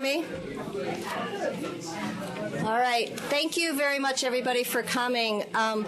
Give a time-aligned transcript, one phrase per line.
[0.00, 0.24] Me?
[2.64, 3.10] All right.
[3.28, 5.44] Thank you very much, everybody, for coming.
[5.54, 5.86] Um,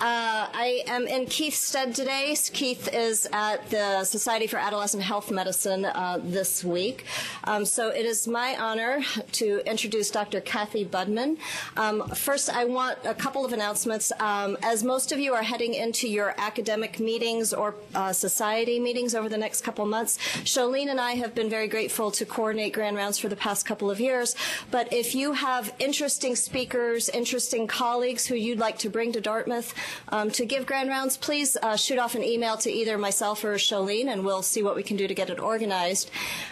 [0.00, 2.36] uh, I am in Keith's stead today.
[2.52, 7.06] Keith is at the Society for Adolescent Health Medicine uh, this week.
[7.44, 9.00] Um, so it is my honor
[9.32, 10.42] to introduce Dr.
[10.42, 11.38] Cathy Budman.
[11.78, 14.12] Um, first, I want a couple of announcements.
[14.20, 19.14] Um, as most of you are heading into your academic meetings or uh, society meetings
[19.14, 22.96] over the next couple months, Sholene and I have been very grateful to coordinate Grand
[22.96, 24.36] Rounds for the past couple of years.
[24.70, 29.72] But if you have interesting speakers, interesting colleagues who you'd like to bring to Dartmouth,
[30.08, 33.54] um, to give grand rounds, please uh, shoot off an email to either myself or
[33.54, 36.10] Sholene, and we'll see what we can do to get it organized.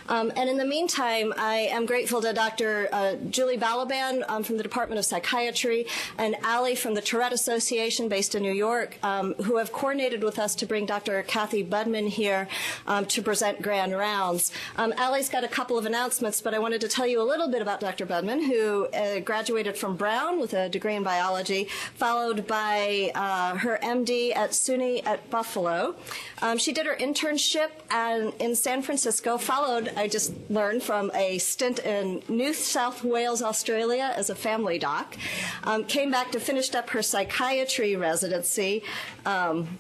[0.09, 2.89] Um, and in the meantime, I am grateful to Dr.
[2.93, 5.87] Uh, Julie Balaban um, from the Department of Psychiatry
[6.19, 10.39] and Ali from the Tourette Association based in New York, um, who have coordinated with
[10.39, 11.23] us to bring Dr.
[11.23, 12.49] Cathy Budman here
[12.87, 14.53] um, to present grand rounds.
[14.77, 17.49] Um, Ali's got a couple of announcements, but I wanted to tell you a little
[17.49, 18.07] bit about Dr.
[18.07, 23.79] Budman, who uh, graduated from Brown with a degree in biology, followed by uh, her
[23.83, 25.95] MD at SUNY at Buffalo.
[26.43, 31.39] Um, she did her internship at, in San Francisco, followed, I just learned, from a
[31.39, 35.17] stint in New South Wales, Australia as a family doc.
[35.63, 38.83] Um, came back to finish up her psychiatry residency.
[39.25, 39.79] Um,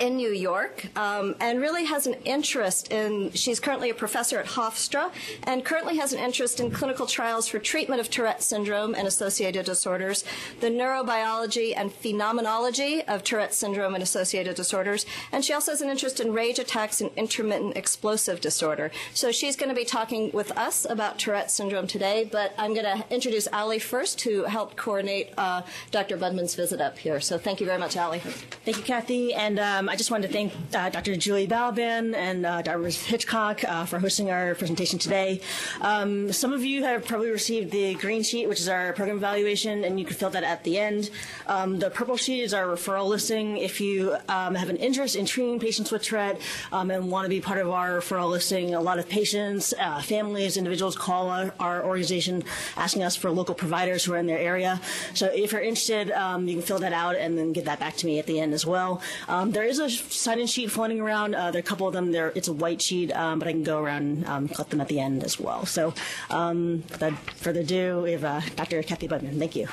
[0.00, 4.46] in New York um, and really has an interest in, she's currently a professor at
[4.46, 5.10] Hofstra
[5.44, 9.64] and currently has an interest in clinical trials for treatment of Tourette syndrome and associated
[9.66, 10.24] disorders,
[10.60, 15.88] the neurobiology and phenomenology of Tourette syndrome and associated disorders, and she also has an
[15.88, 18.90] interest in rage attacks and intermittent explosive disorder.
[19.14, 22.84] So she's going to be talking with us about Tourette syndrome today, but I'm going
[22.84, 26.16] to introduce Ali first who helped coordinate uh, Dr.
[26.16, 27.20] Budman's visit up here.
[27.20, 28.18] So thank you very much, Ali.
[28.18, 31.16] Thank you, Kathy, and uh, um, I just wanted to thank uh, Dr.
[31.16, 32.88] Julie Balaban and uh, Dr.
[32.88, 35.40] Hitchcock uh, for hosting our presentation today.
[35.82, 39.84] Um, some of you have probably received the green sheet, which is our program evaluation,
[39.84, 41.10] and you can fill that at the end.
[41.46, 43.58] Um, the purple sheet is our referral listing.
[43.58, 46.40] If you um, have an interest in treating patients with Tourette
[46.72, 50.00] um, and want to be part of our referral listing, a lot of patients, uh,
[50.00, 52.42] families, individuals call our, our, organization
[52.76, 54.80] asking us for local providers who are in their area.
[55.12, 57.96] So if you're interested, um, you can fill that out and then get that back
[57.96, 59.02] to me at the end as well.
[59.46, 61.34] there is a sign-in sheet floating around.
[61.34, 62.12] Uh, there are a couple of them.
[62.12, 64.80] There, it's a white sheet, um, but I can go around and um, collect them
[64.80, 65.66] at the end as well.
[65.66, 65.94] So,
[66.30, 68.82] um, without further ado, we have uh, Dr.
[68.82, 69.38] Cathy Budman.
[69.38, 69.68] Thank you.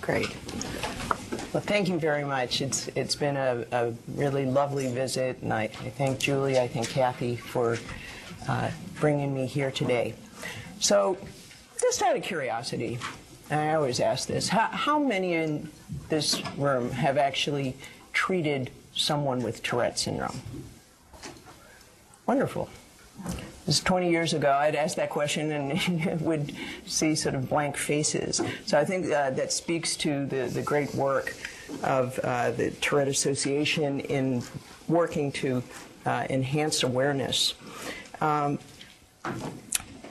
[0.00, 0.28] Great.
[1.52, 2.60] Well, thank you very much.
[2.60, 6.88] It's it's been a, a really lovely visit, and I, I, thank Julie, I thank
[6.88, 7.76] Kathy for
[8.48, 10.14] uh, bringing me here today.
[10.80, 11.18] So,
[11.80, 12.98] just out of curiosity,
[13.50, 15.70] I always ask this, how, how many in
[16.08, 17.76] this room have actually
[18.12, 20.40] treated someone with Tourette syndrome?
[22.26, 22.68] Wonderful.
[23.66, 26.54] This 20 years ago, I'd ask that question and would
[26.86, 28.40] see sort of blank faces.
[28.66, 31.34] So I think uh, that speaks to the, the great work
[31.82, 34.42] of uh, the Tourette Association in
[34.88, 35.62] working to
[36.06, 37.54] uh, enhance awareness.
[38.20, 38.58] Um,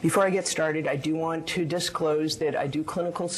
[0.07, 3.29] before I get started, I do want to disclose that I do clinical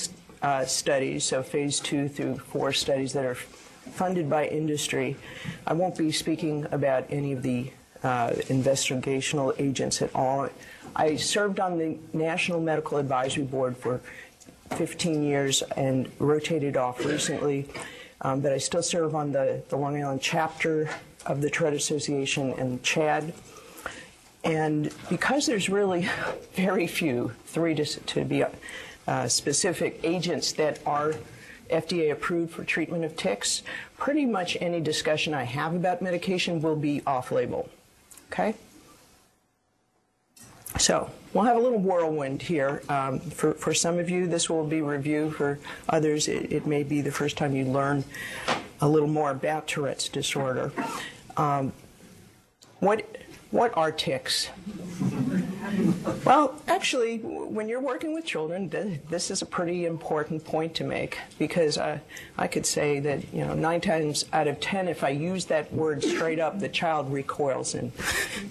[0.43, 5.17] uh, studies, so phase two through four studies that are funded by industry.
[5.65, 7.71] I won't be speaking about any of the
[8.03, 10.47] uh, investigational agents at all.
[10.95, 13.99] I served on the National Medical Advisory Board for
[14.75, 17.67] 15 years and rotated off recently,
[18.21, 20.87] um, but I still serve on the, the Long Island chapter
[21.25, 23.33] of the Tourette Association and CHADD.
[24.43, 26.09] And because there's really
[26.53, 28.43] very few, three to, to be
[29.07, 31.13] uh, specific, agents that are
[31.69, 33.63] FDA approved for treatment of tics,
[33.97, 37.69] pretty much any discussion I have about medication will be off label.
[38.31, 38.55] Okay?
[40.77, 42.83] So we'll have a little whirlwind here.
[42.89, 45.31] Um, for, for some of you, this will be review.
[45.31, 48.03] For others, it, it, may be the first time you learn
[48.81, 50.71] a little more about Tourette's disorder.
[51.37, 51.73] Um,
[52.79, 53.18] what
[53.51, 54.49] what are ticks?
[56.25, 58.69] Well, actually, when you're working with children,
[59.09, 63.53] this is a pretty important point to make because I could say that you know
[63.53, 67.75] nine times out of ten, if I use that word straight up, the child recoils
[67.75, 67.91] and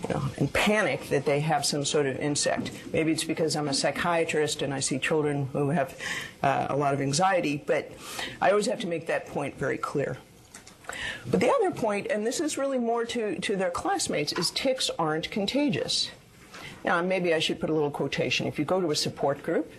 [0.09, 2.71] you know and panic that they have some sort of insect.
[2.93, 5.97] Maybe it's because I'm a psychiatrist and I see children who have
[6.43, 7.91] uh, a lot of anxiety, but
[8.41, 10.19] I always have to make that point very clear.
[11.31, 14.91] But the other point, and this is really more to, to their classmates, is ticks
[14.99, 16.11] aren't contagious.
[16.85, 18.47] Now, maybe I should put a little quotation.
[18.47, 19.71] If you go to a support group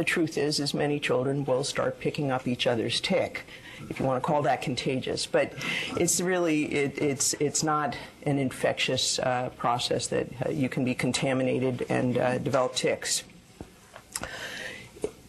[0.00, 3.44] the truth is, is many children will start picking up each other's tick,
[3.88, 5.26] if you want to call that contagious.
[5.26, 5.52] But
[5.96, 10.94] it's really, it, it's, it's not an infectious uh, process that uh, you can be
[10.94, 13.24] contaminated and uh, develop ticks.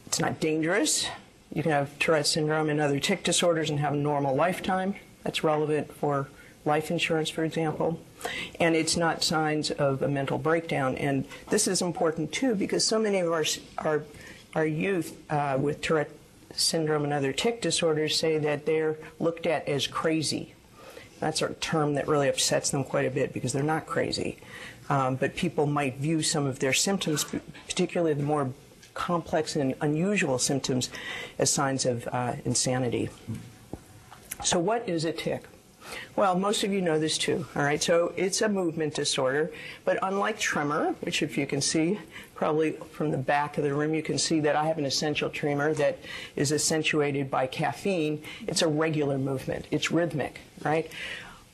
[0.06, 1.08] It's not dangerous.
[1.54, 4.96] You can have Tourette syndrome and other tick disorders and have a normal lifetime.
[5.24, 6.30] That's relevant for
[6.66, 8.00] life insurance, for example.
[8.60, 10.96] And it's not signs of a mental breakdown.
[10.96, 13.46] And this is important too because so many of our,
[13.80, 14.04] our,
[14.56, 16.12] our youth uh, with Tourette
[16.54, 20.54] syndrome and other tic disorders say that they're looked at as crazy.
[21.20, 24.38] That's a term that really upsets them quite a bit because they're not crazy.
[24.90, 27.26] Um, but people might view some of their symptoms,
[27.68, 28.52] particularly the more
[28.94, 30.90] complex and unusual symptoms,
[31.40, 33.10] as signs of uh, insanity.
[34.44, 35.44] So, what is a tic?
[36.16, 37.82] Well, most of you know this too, all right?
[37.82, 39.52] So it's a movement disorder,
[39.86, 42.00] but unlike tremor, which if you can see,
[42.36, 45.30] probably from the back of the room, you can see that I have an essential
[45.30, 45.98] tremor that
[46.36, 48.22] is accentuated by caffeine.
[48.48, 49.68] It's a regular movement.
[49.72, 50.90] It's rhythmic, right?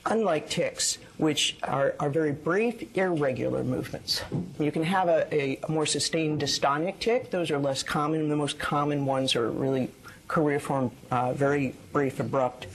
[0.05, 4.21] Unlike tics, which are, are very brief, irregular movements.
[4.57, 7.29] You can have a, a more sustained dystonic tic.
[7.29, 8.29] Those are less common.
[8.29, 9.91] The most common ones are really
[10.27, 12.67] choreiform, uh, very brief, abrupt.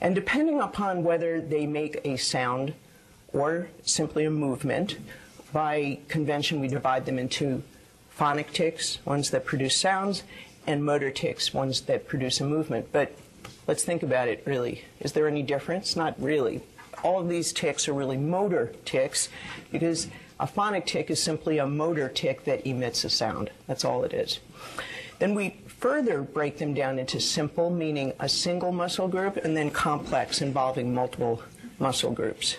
[0.00, 2.74] And depending upon whether they make a sound
[3.32, 4.98] or simply a movement,
[5.52, 7.62] by convention we divide them into
[8.10, 10.22] phonic ticks, ones that produce sounds,
[10.66, 12.88] and motor ticks, ones that produce a movement.
[12.92, 13.12] But
[13.66, 14.84] let's think about it really.
[15.00, 15.96] Is there any difference?
[15.96, 16.62] Not really.
[17.02, 19.28] All of these ticks are really motor ticks
[19.70, 23.50] because a phonic tick is simply a motor tick that emits a sound.
[23.66, 24.40] That's all it is.
[25.18, 29.68] Then we further break them down into simple, meaning a single muscle group, and then
[29.68, 31.42] complex, involving multiple
[31.80, 32.56] muscle groups.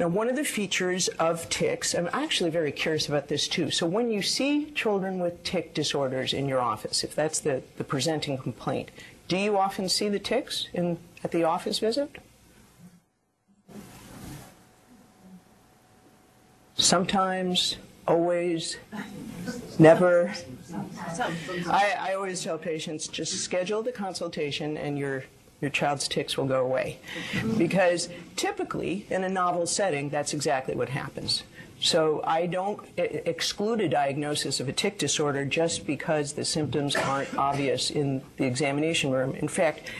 [0.00, 3.70] Now, one of the features of tics, I'm actually very curious about this too.
[3.70, 7.84] So, when you see children with tic disorders in your office, if that's the, the
[7.84, 8.90] presenting complaint,
[9.28, 12.16] do you often see the tics in, at the office visit?
[16.74, 17.76] Sometimes,
[18.08, 18.78] always,
[19.78, 20.34] never.
[20.72, 25.24] I, I always tell patients just schedule the consultation and your
[25.60, 26.98] your child's tics will go away.
[27.58, 31.42] Because typically, in a novel setting, that's exactly what happens.
[31.80, 37.34] So I don't exclude a diagnosis of a tic disorder just because the symptoms aren't
[37.36, 39.34] obvious in the examination room.
[39.34, 39.90] In fact,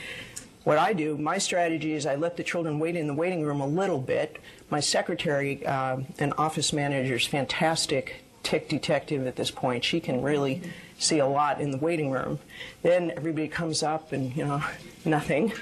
[0.63, 3.61] what I do, my strategy is I let the children wait in the waiting room
[3.61, 4.37] a little bit.
[4.69, 9.83] My secretary uh, and office manager is fantastic tic detective at this point.
[9.83, 10.61] She can really
[10.97, 12.39] see a lot in the waiting room.
[12.83, 14.63] Then everybody comes up and, you know,
[15.05, 15.53] nothing.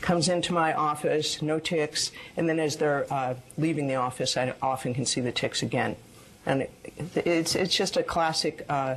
[0.00, 2.12] Comes into my office, no ticks.
[2.36, 5.96] And then as they're uh, leaving the office, I often can see the ticks again.
[6.44, 6.70] And it,
[7.14, 8.96] it's, it's just a classic uh,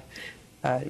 [0.63, 0.81] uh,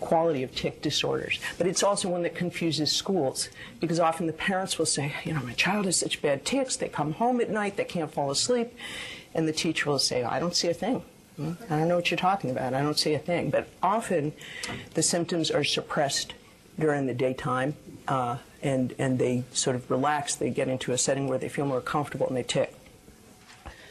[0.00, 1.40] quality of tic disorders.
[1.58, 3.48] But it's also one that confuses schools
[3.80, 6.88] because often the parents will say, you know, my child has such bad tics, they
[6.88, 8.72] come home at night, they can't fall asleep.
[9.34, 11.02] And the teacher will say, I don't see a thing.
[11.38, 12.72] I don't know what you're talking about.
[12.72, 13.50] I don't see a thing.
[13.50, 14.32] But often
[14.94, 16.34] the symptoms are suppressed
[16.78, 17.74] during the daytime
[18.08, 20.34] uh, and, and they sort of relax.
[20.34, 22.74] They get into a setting where they feel more comfortable and they tick.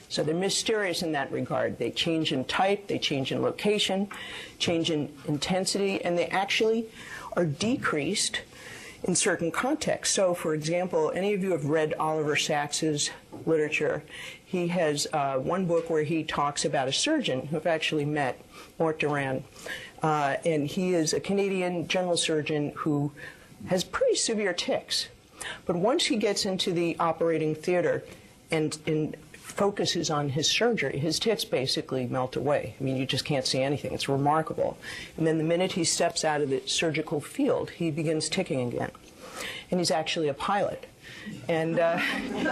[0.10, 1.78] So they're mysterious in that regard.
[1.78, 4.08] They change in type, they change in location,
[4.60, 6.86] change in intensity, and they actually
[7.34, 8.42] are decreased
[9.06, 10.16] in certain contexts.
[10.16, 13.12] So, for example, any of you have read Oliver Sacks's
[13.46, 14.04] literature.
[14.44, 18.42] He has uh, one book where he talks about a surgeon who I've actually met,
[18.80, 19.44] Mort Doran.
[20.02, 23.12] Uh, and he is a Canadian general surgeon who
[23.68, 25.08] has pretty severe tics.
[25.66, 28.04] But once he gets into the operating theater
[28.50, 29.16] and, and
[29.56, 32.76] focuses on his surgery, his tics basically melt away.
[32.80, 33.94] I mean, you just can't see anything.
[33.94, 34.78] It's remarkable.
[35.18, 38.92] And then the minute he steps out of the surgical field, he begins ticking again.
[39.72, 40.86] And he's actually a pilot.
[41.48, 41.98] And uh,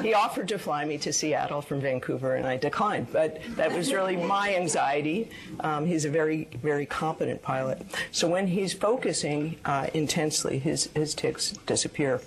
[0.01, 3.07] he offered to fly me to Seattle from Vancouver, and I declined.
[3.12, 5.29] But that was really my anxiety.
[5.60, 7.81] Um, he's a very, very competent pilot.
[8.12, 12.22] So when he's focusing uh, intensely, his, his tics disappear.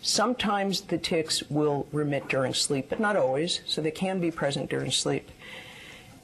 [0.00, 4.70] Sometimes the tics will remit during sleep, but not always, so they can be present
[4.70, 5.30] during sleep.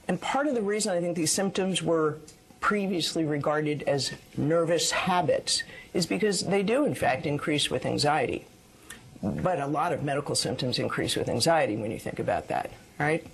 [0.06, 2.18] And part of the reason I think these symptoms were
[2.60, 5.62] previously regarded as nervous habits
[5.92, 8.46] is because they do, in fact, increase with anxiety.
[9.22, 13.26] But a lot of medical symptoms increase with anxiety when you think about that, right?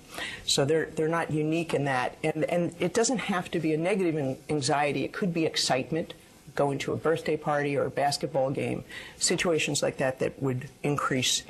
[0.45, 2.17] So they're, they're not unique in that.
[2.23, 6.13] And, and it doesn't have to be a negative anxiety, it could be excitement
[6.61, 8.83] going to a birthday party or a basketball game,
[9.17, 11.41] situations like that that would increase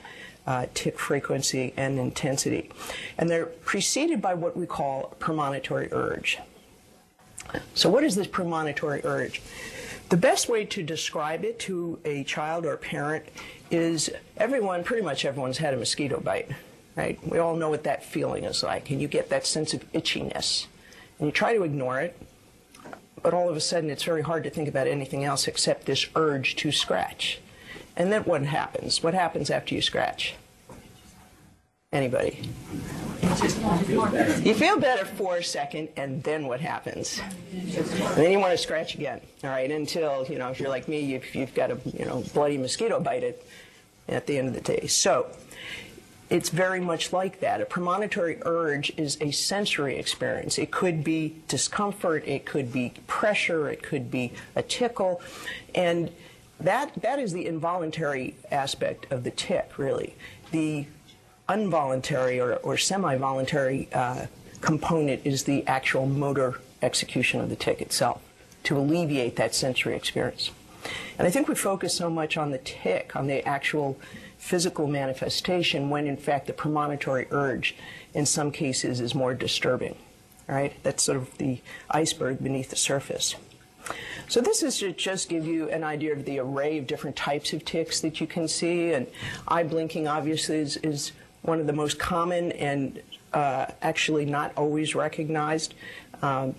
[0.47, 0.65] uh,
[0.95, 2.69] frequency and intensity.
[3.17, 6.39] And they're preceded by what we call premonitory urge.
[7.73, 9.41] So, what is this premonitory urge?
[10.07, 13.25] The best way to describe it to a child or parent
[13.69, 16.49] is everyone, pretty much everyone's had a mosquito bite,
[16.95, 17.19] right?
[17.27, 20.67] We all know what that feeling is like, and you get that sense of itchiness.
[21.19, 22.17] And you try to ignore it,
[23.23, 26.07] but all of a sudden it's very hard to think about anything else except this
[26.15, 27.39] urge to scratch.
[27.95, 29.03] And then what happens?
[29.03, 30.35] What happens after you scratch?
[31.91, 32.49] Anybody?
[33.21, 37.21] You feel better for a second, and then what happens?
[37.51, 40.87] And then you want to scratch again, all right, until, you know, if you're like
[40.87, 43.41] me, you've, you've got a, you know, bloody mosquito bite at,
[44.07, 44.87] at the end of the day.
[44.87, 45.27] So,
[46.31, 47.59] it's very much like that.
[47.59, 50.57] A premonitory urge is a sensory experience.
[50.57, 55.21] It could be discomfort, it could be pressure, it could be a tickle,
[55.75, 56.09] and
[56.61, 60.15] that that is the involuntary aspect of the tick, really.
[60.51, 60.85] The
[61.49, 64.27] involuntary or, or semi-voluntary uh,
[64.61, 68.21] component is the actual motor execution of the tick itself
[68.63, 70.51] to alleviate that sensory experience.
[71.19, 73.97] And I think we focus so much on the tick, on the actual
[74.41, 77.75] physical manifestation, when in fact the premonitory urge
[78.15, 79.95] in some cases is more disturbing.
[80.47, 80.73] Right?
[80.81, 83.35] That's sort of the iceberg beneath the surface.
[84.27, 87.53] So this is to just give you an idea of the array of different types
[87.53, 88.93] of ticks that you can see.
[88.93, 89.05] And
[89.47, 91.11] eye blinking obviously is, is
[91.43, 93.01] one of the most common and
[93.33, 95.75] uh, actually not always recognized.
[96.23, 96.55] Um,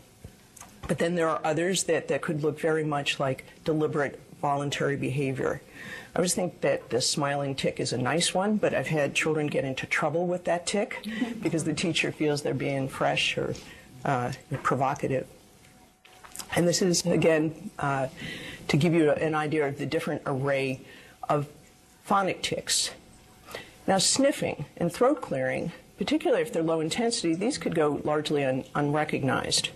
[0.86, 5.62] but then there are others that, that could look very much like deliberate voluntary behavior.
[6.14, 9.46] I always think that the smiling tick is a nice one, but I've had children
[9.46, 11.06] get into trouble with that tick
[11.42, 13.54] because the teacher feels they're being fresh or
[14.04, 14.32] uh,
[14.62, 15.26] provocative.
[16.54, 18.08] And this is, again, uh,
[18.68, 20.82] to give you an idea of the different array
[21.30, 21.46] of
[22.04, 22.90] phonic ticks.
[23.86, 28.64] Now, sniffing and throat clearing, particularly if they're low intensity, these could go largely un-
[28.74, 29.70] unrecognized.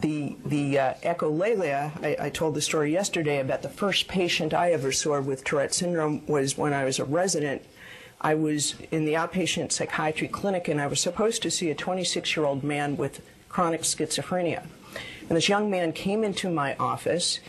[0.00, 4.72] The, the uh, echolalia, I, I, told the story yesterday about the first patient I
[4.72, 7.62] ever saw with Tourette syndrome was when I was a resident.
[8.20, 12.36] I was in the outpatient psychiatry clinic and I was supposed to see a 26
[12.36, 14.66] year old man with chronic schizophrenia.
[15.28, 17.40] And this young man came into my office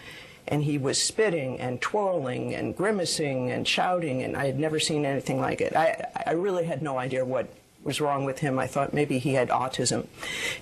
[0.47, 5.05] and he was spitting and twirling and grimacing and shouting, and I had never seen
[5.05, 5.75] anything like it.
[5.75, 7.47] I, I really had no idea what
[7.83, 8.59] was wrong with him.
[8.59, 10.05] I thought maybe he had autism.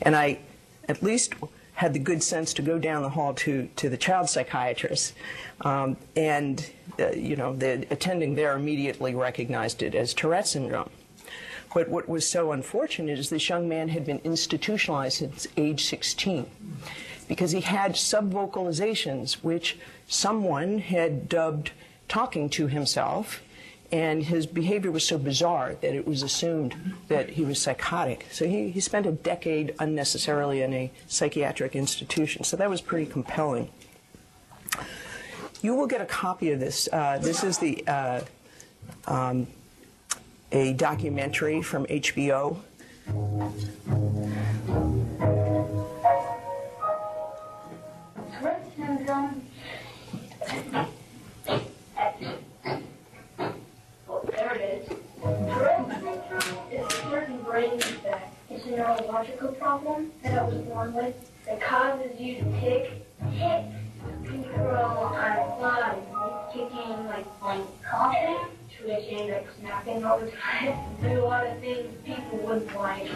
[0.02, 0.40] And I
[0.88, 1.34] at least
[1.74, 5.14] had the good sense to go down the hall to, to the child psychiatrist.
[5.62, 10.90] Um, and, uh, you know, the attending there immediately recognized it as Tourette syndrome.
[11.74, 16.46] But what was so unfortunate is this young man had been institutionalized since age 16
[17.28, 19.78] because he had subvocalizations, which
[20.08, 21.72] someone had dubbed
[22.08, 23.42] talking to himself,
[23.92, 26.76] and his behavior was so bizarre that it was assumed
[27.08, 28.26] that he was psychotic.
[28.32, 32.44] So he, he spent a decade unnecessarily in a psychiatric institution.
[32.44, 33.70] So that was pretty compelling.
[35.62, 36.90] You will get a copy of this.
[36.92, 38.22] Uh, this is the uh,
[39.08, 39.48] um,
[40.52, 42.58] a documentary from HBO.
[48.76, 49.46] syndrome.
[54.10, 54.90] Oh, there it is.
[54.90, 55.13] Tourette syndrome is a
[57.10, 58.34] certain brain defect.
[58.50, 61.16] It's a neurological problem that I was born with
[61.46, 62.92] that causes you to tick,
[63.32, 63.66] tick,
[64.26, 66.02] control on body,
[66.52, 68.38] kicking, like, like coughing,
[68.78, 73.10] twitching, like snapping all the time, do a lot of things people wouldn't like.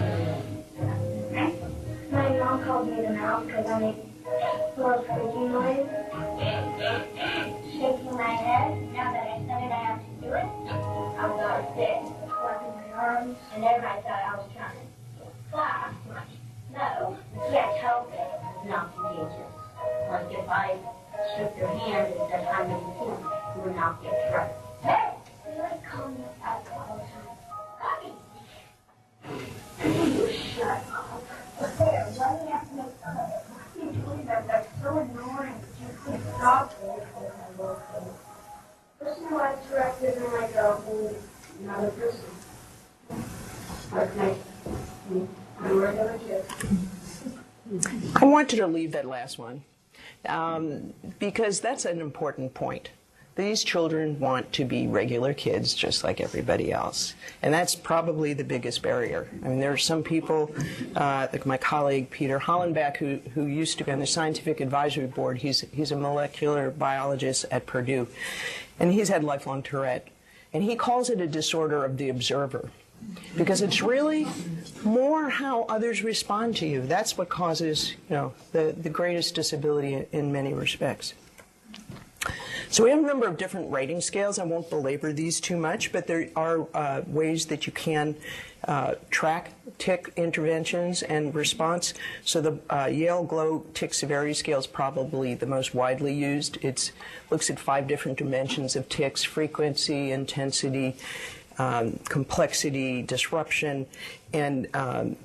[2.12, 6.26] My mom called me the mouse because I make more squeaky noise.
[13.88, 14.17] Arms.
[48.48, 49.62] Wanted to leave that last one
[50.25, 52.92] um, because that's an important point.
[53.36, 57.13] These children want to be regular kids just like everybody else.
[57.42, 59.27] And that's probably the biggest barrier.
[59.44, 60.50] I mean, there are some people,
[60.96, 65.08] uh, like my colleague Peter Hollenbeck, who, who used to be on the scientific advisory
[65.08, 65.39] board.
[65.39, 68.08] He's, he's a molecular biologist at Purdue.
[68.80, 70.08] And he's had lifelong Tourette.
[70.54, 72.72] And he calls it a disorder of the observer.
[73.36, 74.28] Because it's really
[74.84, 76.82] more how others respond to you.
[76.82, 81.14] That's what causes, you know, the, the greatest disability in many respects.
[82.70, 84.40] So we have a number of different rating scales.
[84.40, 88.16] I won't belabor these too much, but there are uh, ways that you can
[88.68, 91.94] uh, track tick interventions and response.
[92.26, 96.58] So the uh, Yale Global Tic Severity Scale is probably the most widely used.
[96.62, 96.92] It
[97.32, 100.98] looks at five different dimensions of ticks: frequency, intensity,
[101.58, 103.86] um, complexity, disruption,
[104.34, 105.16] and um,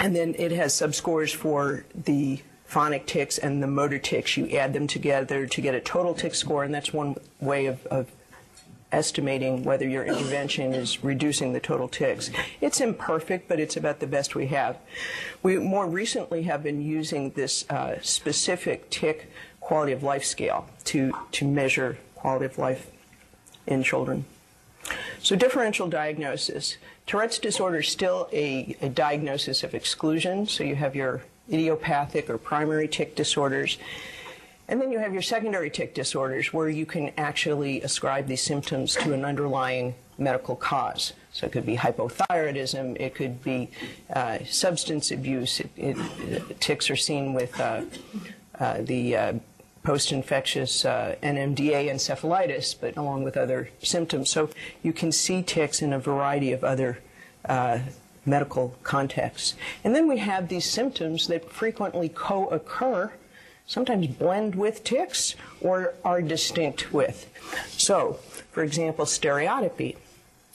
[0.00, 4.36] and then it has subscores for the phonic ticks and the motor ticks.
[4.36, 7.86] You add them together to get a total tick score, and that's one way of,
[7.86, 8.10] of
[8.90, 12.30] estimating whether your intervention is reducing the total ticks.
[12.60, 14.78] It's imperfect, but it's about the best we have.
[15.42, 21.12] We more recently have been using this uh, specific tick quality of life scale to,
[21.32, 22.90] to measure quality of life
[23.66, 24.24] in children.
[25.22, 26.78] So differential diagnosis.
[27.06, 30.48] Tourette's disorder is still a, a diagnosis of exclusion.
[30.48, 33.78] So you have your idiopathic or primary tic disorders.
[34.68, 38.96] And then you have your secondary tic disorders where you can actually ascribe these symptoms
[38.96, 41.12] to an underlying medical cause.
[41.32, 43.70] So it could be hypothyroidism, it could be
[44.12, 45.60] uh, substance abuse.
[45.60, 47.82] It, it, ticks are seen with uh,
[48.58, 49.32] uh, the uh,
[49.82, 54.30] post-infectious uh, NMDA encephalitis, but along with other symptoms.
[54.30, 54.50] So
[54.82, 56.98] you can see ticks in a variety of other
[57.44, 57.80] uh,
[58.24, 59.54] medical contexts.
[59.82, 63.12] And then we have these symptoms that frequently co-occur,
[63.66, 67.28] sometimes blend with ticks, or are distinct with.
[67.76, 68.20] So,
[68.52, 69.96] for example, stereotypy.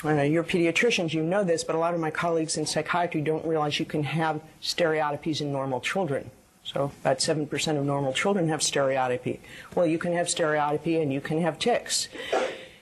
[0.03, 3.19] I know you're pediatricians, you know this, but a lot of my colleagues in psychiatry
[3.21, 6.29] don't realize you can have stereotypies in normal children.
[6.67, 9.39] So about 7% of normal children have stereotypy.
[9.73, 12.09] Well, you can have stereotypy and you can have tics.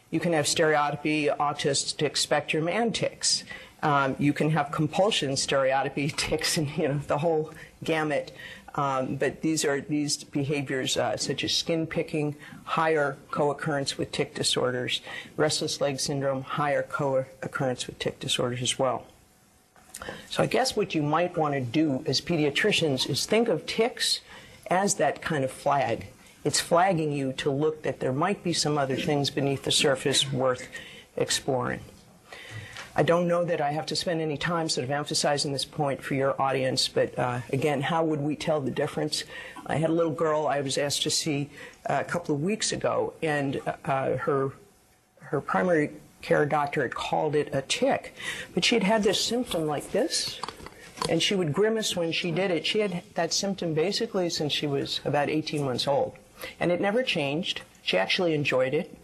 [0.10, 3.44] You can have stereotypy, autistic spectrum, and tics.
[3.84, 8.32] Um, you can have compulsion, stereotypy, tics, and you know the whole gamut.
[8.74, 14.34] Um, but these are these behaviors uh, such as skin picking, higher co-occurrence with tic
[14.34, 15.01] disorders,
[15.38, 19.06] restless leg syndrome, higher co-occurrence with tic disorders as well.
[20.30, 24.22] So I guess what you might want to do as pediatricians is think of ticks
[24.70, 26.08] as that kind of flag.
[26.44, 30.32] It's flagging you to look that there might be some other things beneath the surface
[30.32, 30.68] worth
[31.18, 31.82] exploring.
[32.98, 36.02] I don't know that I have to spend any time sort of emphasizing this point
[36.02, 39.26] for your audience, but uh, again, how would we tell the difference?
[39.65, 41.50] I had a little girl I was asked to see
[41.89, 44.52] uh, a couple of weeks ago, and uh, her
[45.20, 45.91] her primary
[46.25, 48.15] care doctor had called it a tic.
[48.53, 50.39] But she had had this symptom like this,
[51.07, 52.65] and she would grimace when she did it.
[52.65, 56.15] She had that symptom basically since she was about 18 months old.
[56.59, 57.61] And it never changed.
[57.83, 58.97] She actually enjoyed it.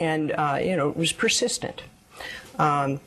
[0.00, 1.82] And, uh, you know, it was persistent.
[2.58, 3.00] Um,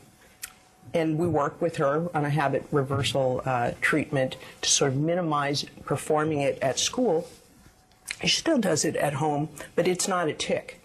[0.94, 5.66] and we worked with her on a habit reversal uh, treatment to sort of minimize
[5.84, 7.28] performing it at school.
[8.22, 10.80] She still does it at home, but it's not a tic.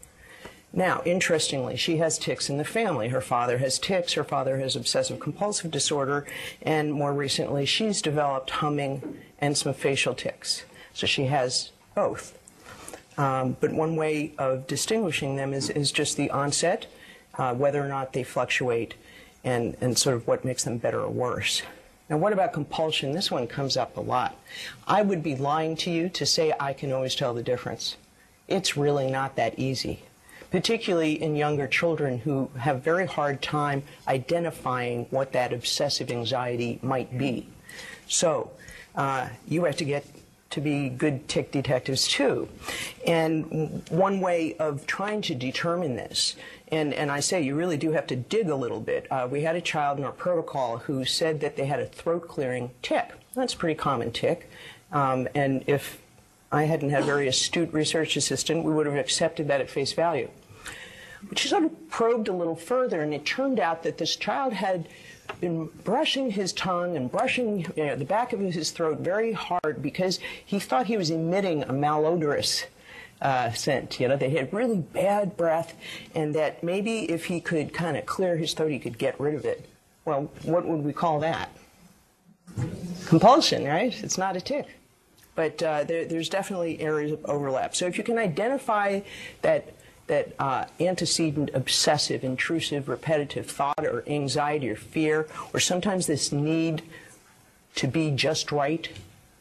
[0.73, 3.09] Now, interestingly, she has tics in the family.
[3.09, 6.27] Her father has tics, her father has obsessive compulsive disorder,
[6.63, 10.63] and more recently, she's developed humming and some facial tics.
[10.95, 12.39] So she has both.
[13.19, 16.87] Um, but one way of distinguishing them is, is just the onset,
[17.35, 18.95] uh, whether or not they fluctuate,
[19.43, 21.63] and, and sort of what makes them better or worse.
[22.09, 23.13] Now, what about compulsion?
[23.13, 24.37] This one comes up a lot.
[24.87, 27.97] I would be lying to you to say I can always tell the difference.
[28.47, 30.01] It's really not that easy
[30.51, 37.17] particularly in younger children who have very hard time identifying what that obsessive anxiety might
[37.17, 37.47] be.
[38.09, 38.51] So
[38.95, 40.05] uh, you have to get
[40.51, 42.49] to be good tick detectives too.
[43.07, 46.35] And one way of trying to determine this,
[46.73, 49.07] and, and I say you really do have to dig a little bit.
[49.11, 52.27] Uh, we had a child in our protocol who said that they had a throat
[52.27, 53.13] clearing tick.
[53.35, 54.51] That's a pretty common tick.
[54.91, 56.01] Um, and if
[56.51, 59.93] I hadn't had a very astute research assistant, we would have accepted that at face
[59.93, 60.29] value.
[61.23, 64.53] But she sort of probed a little further, and it turned out that this child
[64.55, 64.89] had
[65.41, 69.81] been brushing his tongue and brushing you know, the back of his throat very hard
[69.81, 72.65] because he thought he was emitting a malodorous
[73.23, 74.01] uh, scent.
[74.01, 75.75] You know, they had really bad breath,
[76.15, 79.35] and that maybe if he could kind of clear his throat, he could get rid
[79.35, 79.69] of it.
[80.05, 81.51] Well, what would we call that?
[83.07, 83.95] Compulsion, right?
[84.03, 84.67] It's not a tic.
[85.35, 87.77] But uh, there, there's definitely areas of overlap.
[87.77, 89.01] So if you can identify
[89.43, 89.75] that
[90.11, 96.83] that uh, antecedent obsessive, intrusive, repetitive thought or anxiety or fear, or sometimes this need
[97.77, 98.89] to be just right,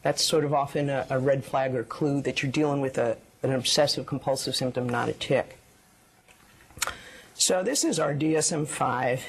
[0.02, 3.16] that's sort of often a, a red flag or clue that you're dealing with a,
[3.42, 5.58] an obsessive compulsive symptom, not a tic.
[7.34, 9.20] So this is our DSM-5,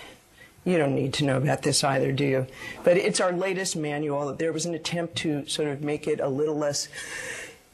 [0.64, 2.48] You don't need to know about this either, do you?
[2.84, 4.32] But it's our latest manual.
[4.36, 6.88] There was an attempt to sort of make it a little less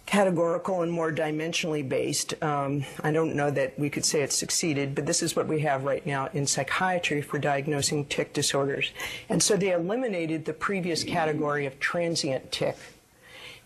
[0.07, 2.41] categorical and more dimensionally based.
[2.41, 5.59] Um, I don't know that we could say it succeeded, but this is what we
[5.59, 8.91] have right now in psychiatry for diagnosing tic disorders.
[9.29, 12.77] And so they eliminated the previous category of transient tic.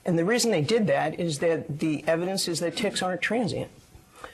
[0.04, 3.70] And the reason they did that is that the evidence is that tics aren't transient.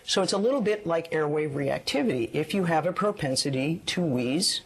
[0.06, 2.30] So it's a little bit like airway reactivity.
[2.32, 4.62] If you have a propensity to wheeze,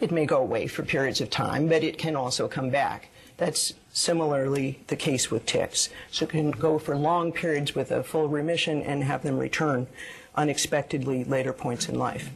[0.00, 3.10] it may go away for periods of time, but it can also come back.
[3.36, 5.90] That's similarly the case with ticks.
[6.10, 9.86] So it can go for long periods with a full remission and have them return
[10.34, 12.30] unexpectedly later points in life.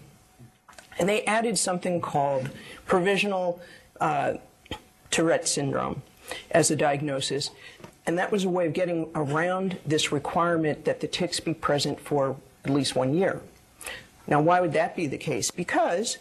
[0.99, 2.51] And they added something called
[2.85, 3.61] provisional
[4.01, 4.35] uh,
[5.11, 6.03] Tourette syndrome
[6.51, 7.51] as a diagnosis.
[8.07, 12.01] And that was a way of getting around this requirement that the ticks be present
[12.01, 13.41] for at least one year.
[14.27, 15.51] Now, why would that be the case?
[15.51, 16.19] Because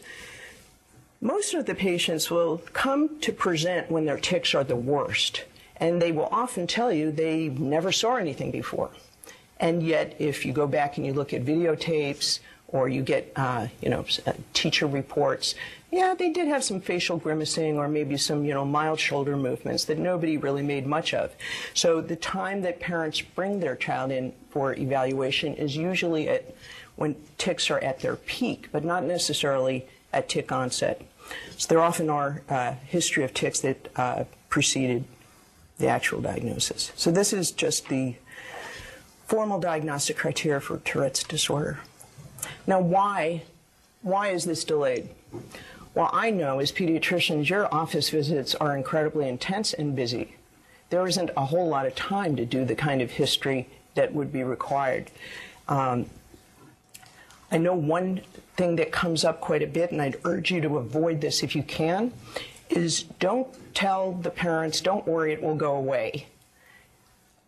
[1.26, 5.44] most of the patients will come to present when their tics are the worst,
[5.78, 8.92] and they will often tell you they never saw anything before.
[9.60, 13.68] And yet, if you go back and you look at videotapes or you get, uh,
[13.82, 15.56] you know, uh, teacher reports,
[15.92, 19.86] yeah, they did have some facial grimacing or maybe some, you know, mild shoulder movements
[19.86, 21.34] that nobody really made much of.
[21.74, 26.54] So the time that parents bring their child in for evaluation is usually at
[26.98, 31.02] when tics are at their peak, but not necessarily at tic onset.
[31.58, 35.06] So there often are uh, history of tics that uh, preceded
[35.78, 36.92] the actual diagnosis.
[36.96, 38.16] So this is just the
[39.28, 41.80] formal diagnostic criteria for Tourette's disorder.
[42.68, 43.44] Now, why,
[44.02, 45.10] why is this delayed?
[45.94, 50.36] Well, I know as pediatricians, your office visits are incredibly intense and busy.
[50.90, 54.32] There isn't a whole lot of time to do the kind of history that would
[54.32, 55.10] be required.
[55.68, 56.08] Um,
[57.56, 58.20] I know one
[58.58, 61.56] thing that comes up quite a bit, and I'd urge you to avoid this if
[61.56, 62.12] you can,
[62.70, 66.28] is don't tell the parents, don't worry, it will go away.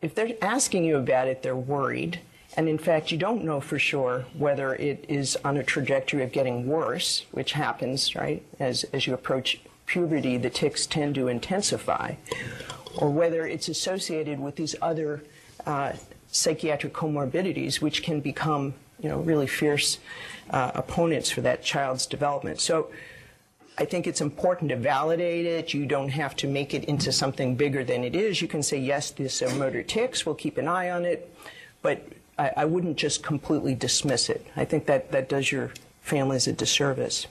[0.02, 2.22] If they're asking you about it, they're worried.
[2.56, 6.32] And in fact, you don't know for sure whether it is on a trajectory of
[6.32, 8.42] getting worse, which happens, right?
[8.62, 12.14] As, as you approach puberty, the tics tend to intensify,
[12.96, 15.22] or whether it's associated with these other
[15.66, 15.92] uh,
[16.32, 20.00] psychiatric comorbidities, which can become you know, really fierce
[20.50, 22.60] uh, opponents for that child's development.
[22.60, 22.90] So
[23.78, 25.74] I think it's important to validate it.
[25.74, 28.42] You don't have to make it into something bigger than it is.
[28.42, 30.26] You can say, yes, this are motor tics.
[30.26, 31.34] We'll keep an eye on it.
[31.84, 32.08] But
[32.40, 34.46] I, I wouldn't just completely dismiss it.
[34.56, 37.28] I think that, that does your families a disservice.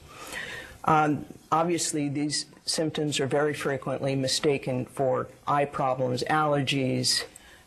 [0.84, 7.24] Um, obviously, these symptoms are very frequently mistaken for eye problems, allergies,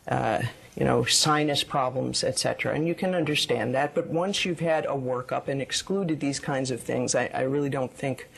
[0.08, 0.44] uh,
[0.80, 2.74] you know, sinus problems, etc.
[2.74, 3.94] And you can understand that.
[3.94, 7.70] But once you've had a workup and excluded these kinds of things, I, I really
[7.70, 8.30] don't think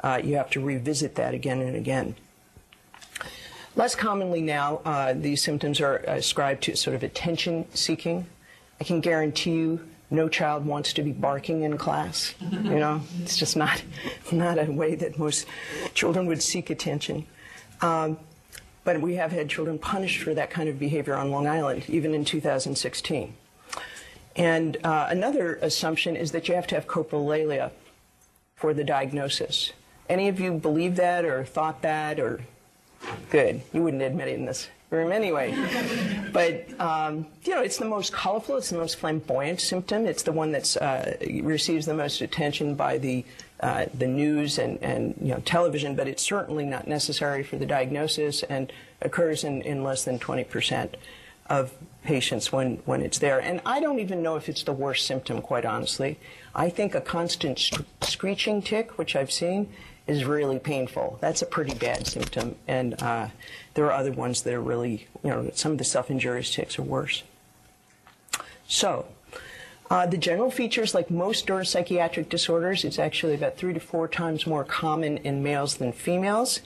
[0.00, 2.16] uh, you have to revisit that again and again.
[3.76, 8.26] Less commonly now, uh, these symptoms are ascribed to sort of attention seeking.
[8.80, 12.34] I can guarantee you no child wants to be barking in class.
[12.40, 13.82] You know, it's just not,
[14.32, 15.46] not a way that most
[15.94, 17.26] children would seek attention.
[17.80, 18.18] Um,
[18.84, 22.14] but we have had children punished for that kind of behavior on Long Island, even
[22.14, 23.34] in 2016.
[24.34, 27.70] And uh, another assumption is that you have to have coprolalia
[28.56, 29.72] for the diagnosis.
[30.08, 32.40] Any of you believe that or thought that or
[33.30, 33.62] good?
[33.72, 35.54] You wouldn't admit it in this room anyway.
[36.32, 40.06] but um, you know, it's the most colorful, it's the most flamboyant symptom.
[40.06, 43.24] It's the one that uh, receives the most attention by the
[43.60, 47.66] uh, the news and, and you know, television, but it's certainly not necessary for the
[47.66, 50.94] diagnosis and occurs in, in less than 20%
[51.46, 51.72] of
[52.04, 53.38] patients when, when it's there.
[53.38, 56.18] And I don't even know if it's the worst symptom, quite honestly.
[56.54, 59.68] I think a constant screeching tick, which I've seen,
[60.06, 61.18] is really painful.
[61.20, 62.56] That's a pretty bad symptom.
[62.66, 63.28] And uh,
[63.74, 66.78] there are other ones that are really, you know, some of the self injurious ticks
[66.78, 67.22] are worse.
[68.66, 69.06] So,
[69.90, 74.46] uh, the general features, like most neuropsychiatric disorders, it's actually about three to four times
[74.46, 76.60] more common in males than females.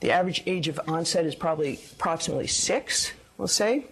[0.00, 3.86] The average age of onset is probably approximately six, we'll say.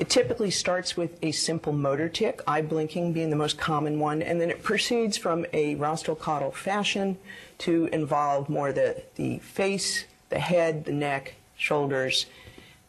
[0.00, 4.22] It typically starts with a simple motor tic, eye blinking being the most common one,
[4.22, 6.16] and then it proceeds from a rostral
[6.52, 7.18] fashion
[7.58, 12.24] to involve more the, the face, the head, the neck, shoulders,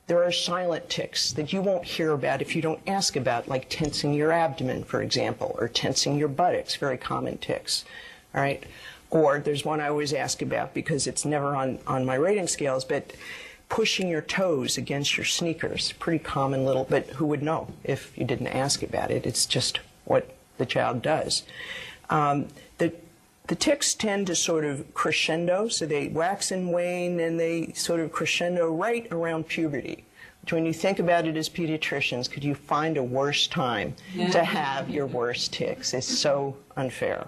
[0.07, 3.67] there are silent tics that you won't hear about if you don't ask about, like
[3.69, 7.83] tensing your abdomen, for example, or tensing your buttocks, very common tics.
[8.33, 8.63] All right?
[9.09, 12.85] Or there's one I always ask about because it's never on, on my rating scales,
[12.85, 13.11] but
[13.71, 15.93] pushing your toes against your sneakers.
[15.93, 19.25] Pretty common little, but who would know if you didn't ask about it?
[19.25, 21.43] It's just what the child does.
[22.09, 22.93] Um, the
[23.47, 28.01] the ticks tend to sort of crescendo, so they wax and wane, and they sort
[28.01, 30.03] of crescendo right around puberty.
[30.41, 33.95] Which, when you think about it as pediatricians, could you find a worse time
[34.31, 35.93] to have your worst ticks?
[35.93, 37.27] It's so unfair.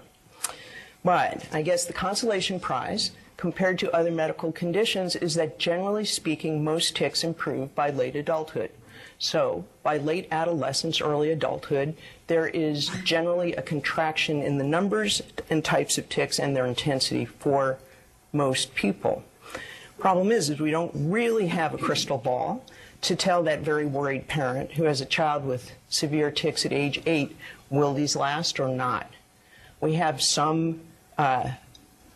[1.04, 6.62] But I guess the consolation prize, compared to other medical conditions, is that generally speaking,
[6.62, 8.70] most ticks improve by late adulthood.
[9.18, 15.64] So, by late adolescence, early adulthood, there is generally a contraction in the numbers and
[15.64, 17.78] types of ticks and their intensity for
[18.32, 19.22] most people.
[19.98, 22.64] Problem is, is we don't really have a crystal ball
[23.02, 27.00] to tell that very worried parent who has a child with severe ticks at age
[27.06, 27.36] eight,
[27.70, 29.10] will these last or not?
[29.80, 30.80] We have some,
[31.18, 31.50] uh,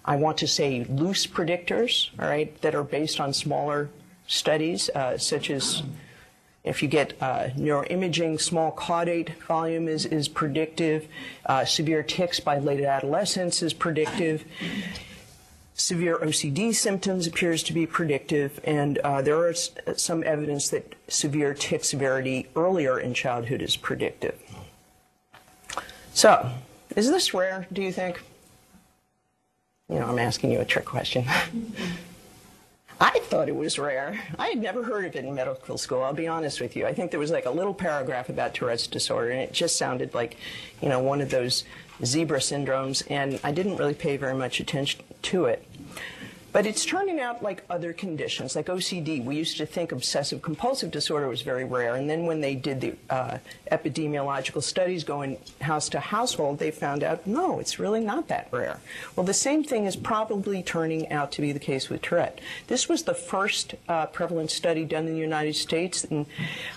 [0.09, 3.91] I want to say, loose predictors, all right, that are based on smaller
[4.27, 5.83] studies, uh, such as
[6.65, 11.07] if you get uh, neuroimaging, small caudate volume is, is predictive.
[11.45, 14.47] Uh, severe tics by late adolescence is predictive.
[15.75, 21.53] Severe OCD symptoms appears to be predictive, and uh, there is some evidence that severe
[21.53, 24.41] tic severity earlier in childhood is predictive.
[26.15, 26.51] So,
[26.97, 28.23] is this rare, do you think?
[29.89, 31.25] You know, I'm asking you a trick question.
[33.01, 34.21] I thought it was rare.
[34.39, 36.85] I had never heard of it in medical school, I'll be honest with you.
[36.85, 40.15] I think there was like a little paragraph about Tourette's disorder, and it just sounded
[40.15, 40.37] like,
[40.83, 41.65] you know, one of those
[42.05, 45.65] zebra syndromes, and I didn't really pay very much attention to it.
[46.51, 49.23] But it's turning out like other conditions, like OCD.
[49.23, 52.81] We used to think obsessive compulsive disorder was very rare, and then when they did
[52.81, 53.39] the uh,
[53.71, 58.81] epidemiological studies going house to household, they found out no, it's really not that rare.
[59.15, 62.41] Well, the same thing is probably turning out to be the case with Tourette.
[62.67, 66.25] This was the first uh, prevalence study done in the United States, and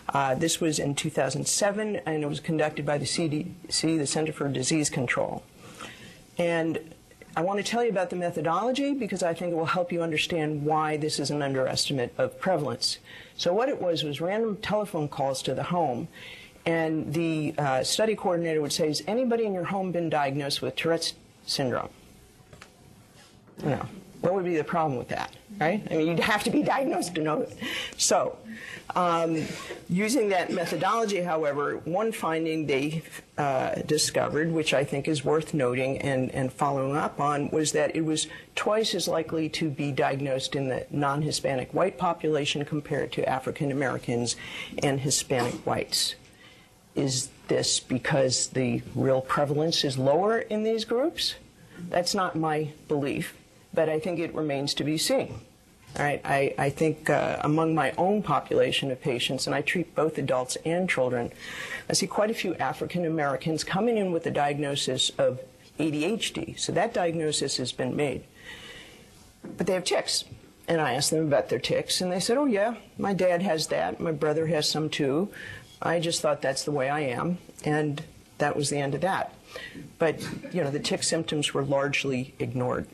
[0.10, 4.50] uh, this was in 2007, and it was conducted by the CDC, the Center for
[4.50, 5.44] Disease Control.
[6.38, 6.80] And
[7.36, 10.02] I want to tell you about the methodology because I think it will help you
[10.02, 12.98] understand why this is an underestimate of prevalence.
[13.38, 16.10] So what it was was random telephone calls to the home,
[16.66, 20.76] and the uh, study coordinator would say, "Has anybody in your home been diagnosed with
[20.76, 21.14] Tourette's
[21.46, 21.90] syndrome?"
[23.64, 23.86] No.
[24.22, 25.86] What would be the problem with that, right?
[25.90, 27.58] I mean, you'd have to be diagnosed to know it.
[27.98, 28.38] So,
[28.96, 29.44] um,
[29.90, 33.02] using that methodology, however, one finding they
[33.38, 37.96] uh, discovered, which I think is worth noting and, and following up on, was that
[37.96, 43.12] it was twice as likely to be diagnosed in the non Hispanic white population compared
[43.14, 44.36] to African Americans
[44.84, 46.16] and Hispanic whites.
[46.94, 51.36] Is this because the real prevalence is lower in these groups?
[51.90, 53.36] That's not my belief,
[53.74, 55.42] but I think it remains to be seen.
[55.98, 59.94] All right, I, I think uh, among my own population of patients, and I treat
[59.94, 61.32] both adults and children,
[61.90, 65.42] I see quite a few African Americans coming in with the diagnosis of
[65.80, 66.58] ADHD.
[66.58, 68.24] So that diagnosis has been made.
[69.58, 70.24] But they have tics.
[70.68, 73.68] And I asked them about their tics, and they said, Oh, yeah, my dad has
[73.68, 74.00] that.
[74.00, 75.30] My brother has some too.
[75.82, 77.40] I just thought that's the way I am.
[77.66, 78.02] And
[78.38, 79.34] that was the end of that.
[80.00, 80.22] But,
[80.54, 82.88] you know, the tic symptoms were largely ignored.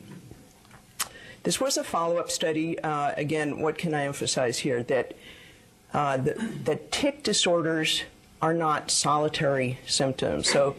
[1.42, 2.78] This was a follow-up study.
[2.78, 4.82] Uh, again, what can I emphasize here?
[4.82, 5.16] That
[5.94, 8.02] uh, the, that tic disorders
[8.42, 10.50] are not solitary symptoms.
[10.50, 10.76] So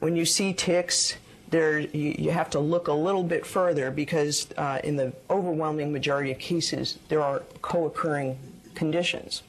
[0.00, 1.16] when you see tics,
[1.50, 5.92] there you, you have to look a little bit further because uh, in the overwhelming
[5.92, 8.38] majority of cases, there are co-occurring
[8.74, 9.42] conditions.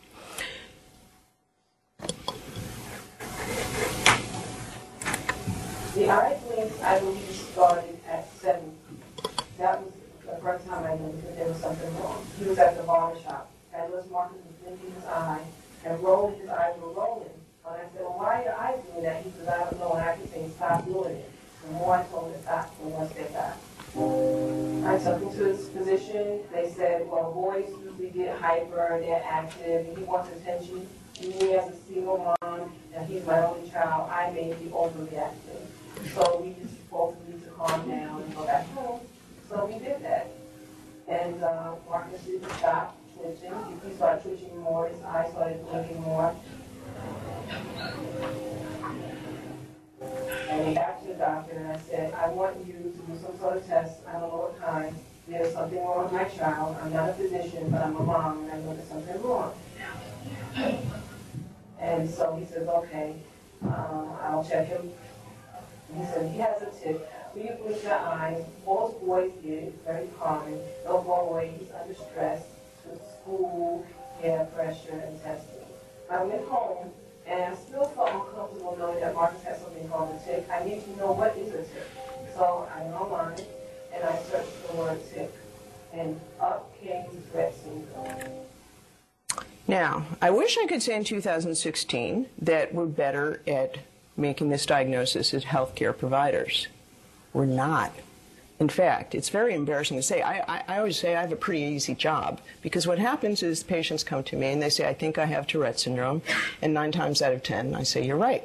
[5.96, 7.20] The eye blink, I believe,
[7.52, 8.76] started at seven.
[9.58, 9.93] That was
[10.44, 12.26] first time I knew that there was something wrong.
[12.38, 13.50] He was at the barber shop.
[13.72, 15.42] Douglas Marcus was blinking his eye
[15.86, 17.30] and rolling, his eyes were rolling.
[17.66, 19.24] And I said, well, why are your eyes doing that?
[19.24, 19.94] He said, I don't know.
[19.94, 21.32] And I kept saying, stop doing it.
[21.66, 23.58] The more I told him to stop, the more step back.
[23.96, 26.42] I took him to his physician.
[26.52, 30.86] They said, well, boys usually get hyper, they're active, and he wants attention.
[31.22, 35.62] Me as a single mom, and he's my only child, I may be overly active.
[36.14, 39.00] So we just both need to calm down and go back home.
[39.54, 40.32] So we did that.
[41.08, 43.54] And uh, Marcus didn't stop twitching.
[43.86, 44.88] He started twitching more.
[44.88, 46.36] His eyes started blinking more.
[50.50, 53.38] And we got to the doctor and I said, I want you to do some
[53.38, 54.00] sort of test.
[54.08, 54.96] I don't know what kind.
[55.28, 56.76] There's something wrong with my child.
[56.82, 59.54] I'm not a physician, but I'm a mom and I know there's something wrong.
[61.80, 63.16] And so he says, okay,
[63.63, 64.89] um, I'll check him.
[65.96, 66.72] He said, he has a
[67.34, 68.43] tic you blink your eyes.
[68.65, 69.63] Most boys get it.
[69.63, 70.60] It's very common.
[70.84, 71.54] They'll go away.
[71.82, 72.43] Under stress
[73.24, 73.86] school,
[74.22, 75.65] peer pressure, and testing.
[76.10, 76.91] I went home,
[77.28, 80.46] and I still felt uncomfortable knowing that Marcus has something called a tic.
[80.52, 81.88] I need to know what is a tic.
[82.36, 83.39] So I went online,
[83.93, 85.32] and I search for a tick,
[85.93, 88.46] and up came Rett syndrome.
[89.67, 93.80] Now, I wish I could say in 2016 that we're better at
[94.17, 96.67] making this diagnosis as healthcare providers.
[97.34, 97.91] We're not.
[98.60, 100.22] In fact, it's very embarrassing to say.
[100.22, 103.63] I, I, I, always say I have a pretty easy job because what happens is
[103.63, 106.22] patients come to me and they say, I think I have Tourette syndrome.
[106.62, 108.43] And nine times out of ten, I say, You're right.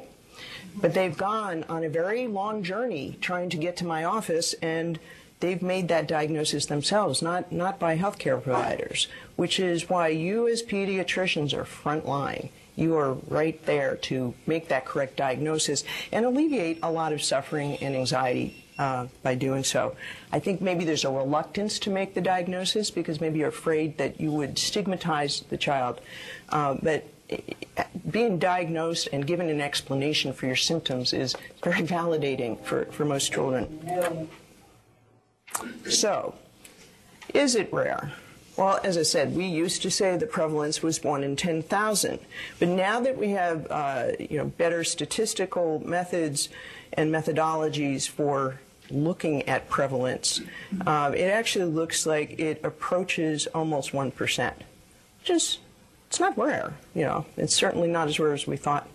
[0.75, 4.99] But they've gone on a very long journey trying to get to my office and
[5.39, 10.63] they've made that diagnosis themselves, not, not by healthcare providers, which is why you as
[10.63, 12.49] pediatricians are frontline.
[12.75, 17.77] You are right there to make that correct diagnosis and alleviate a lot of suffering
[17.77, 19.95] and anxiety uh, by doing so.
[20.31, 24.19] I think maybe there's a reluctance to make the diagnosis because maybe you're afraid that
[24.19, 25.99] you would stigmatize the child.
[26.47, 27.05] Uh, but
[28.09, 33.31] being diagnosed and given an explanation for your symptoms is very validating for, for most
[33.31, 34.29] children.
[35.87, 36.35] So,
[37.33, 38.13] is it rare?
[38.55, 42.19] Well, as I said, we used to say the prevalence was one in 10,000,
[42.59, 46.49] but now that we have uh, you know better statistical methods
[46.93, 48.59] and methodologies for
[48.91, 50.41] looking at prevalence,
[50.85, 54.55] uh, it actually looks like it approaches almost one percent,
[55.19, 55.59] which is
[56.07, 56.73] it's not rare.
[56.95, 58.87] You know, it's certainly not as rare as we thought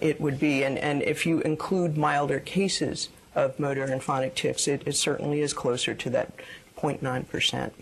[0.00, 4.68] it would be, and and if you include milder cases of motor and phonic tics,
[4.68, 6.32] it, it certainly is closer to that
[6.76, 7.74] 0.9 percent.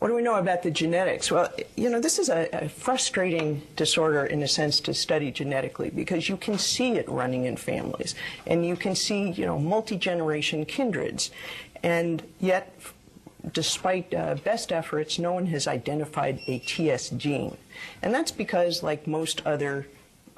[0.00, 1.30] What do we know about the genetics?
[1.30, 5.90] Well, you know, this is a, a, frustrating disorder in a sense to study genetically
[5.90, 8.14] because you can see it running in families
[8.46, 11.30] and you can see, you know, multi-generation kindreds.
[11.82, 12.74] And yet,
[13.52, 17.58] despite uh, best efforts, no one has identified a TS gene.
[18.00, 19.86] And that's because, like most other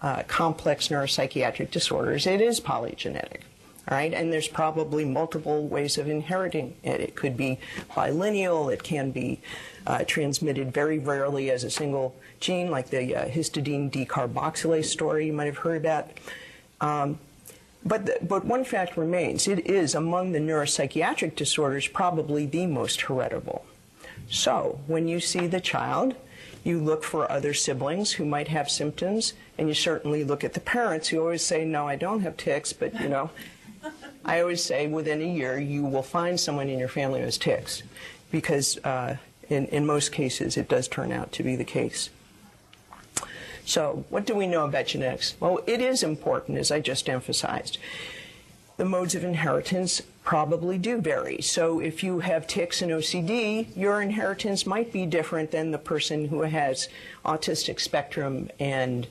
[0.01, 3.43] uh, complex neuropsychiatric disorders, it is polygenetic.
[3.89, 7.01] All right, and there's probably multiple ways of inheriting it.
[7.01, 7.59] It could be
[7.91, 8.73] bilineal.
[8.73, 9.41] It can be
[9.87, 15.33] uh, transmitted very rarely as a single gene, like the uh, histidine decarboxylase story you
[15.33, 16.11] might have heard about.
[16.81, 17.19] Um,
[17.85, 23.01] but, the, but one fact remains: it is among the neuropsychiatric disorders probably the most
[23.03, 23.65] heritable.
[24.31, 26.15] So when you see the child,
[26.63, 30.61] you look for other siblings who might have symptoms, and you certainly look at the
[30.61, 33.31] parents who always say, "No, I don't have tics," but you know
[34.25, 37.39] I always say within a year you will find someone in your family who has
[37.39, 37.83] tics
[38.31, 39.17] because uh,
[39.49, 42.11] in, in most cases it does turn out to be the case.
[43.65, 45.35] So, what do we know about genetics?
[45.39, 47.79] Well, it is important, as I just emphasized.
[48.77, 51.41] The modes of inheritance probably do vary.
[51.43, 56.27] So, if you have tics and OCD, your inheritance might be different than the person
[56.27, 56.89] who has
[57.25, 59.07] autistic spectrum and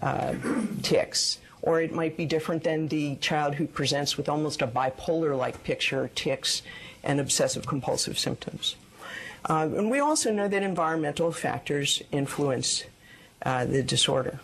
[0.00, 0.34] uh,
[0.82, 5.36] tics or it might be different than the child who presents with almost a bipolar
[5.36, 6.62] like picture, tics,
[7.04, 8.76] and obsessive compulsive symptoms.
[9.48, 12.84] Uh, and we also know that environmental factors influence
[13.44, 14.40] uh, the disorder.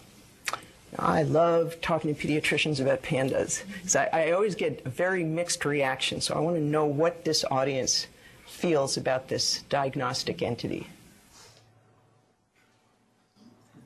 [0.98, 3.62] I love talking to pediatricians about pandas.
[3.94, 7.44] I, I always get a very mixed reaction, so I want to know what this
[7.50, 8.06] audience
[8.46, 10.86] feels about this diagnostic entity.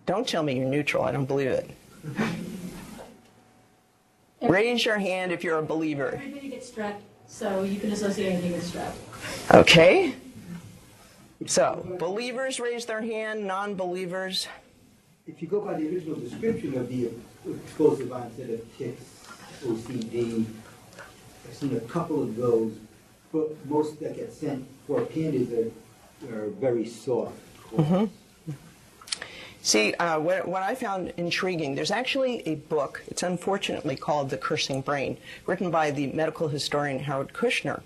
[0.07, 1.71] Don't tell me you're neutral, I don't believe it.
[4.43, 6.15] Raise your hand if you're a believer.
[6.15, 9.55] Everybody gets strep, so you can associate anything with strep.
[9.55, 10.15] Okay.
[11.47, 14.49] So, believers raise their hand, non believers.
[15.27, 17.11] If you go by the original description of the
[17.49, 19.03] explosive onset of tics,
[19.65, 20.45] OCD,
[21.49, 22.73] I've seen a couple of those,
[23.33, 25.73] but most that get sent for pandas
[26.31, 27.35] are, are very soft.
[27.73, 28.07] Mm-hmm.
[29.65, 34.37] See, uh, what, what, I found intriguing, there's actually a book, it's unfortunately called The
[34.37, 37.83] Cursing Brain, written by the medical historian Howard Kushner.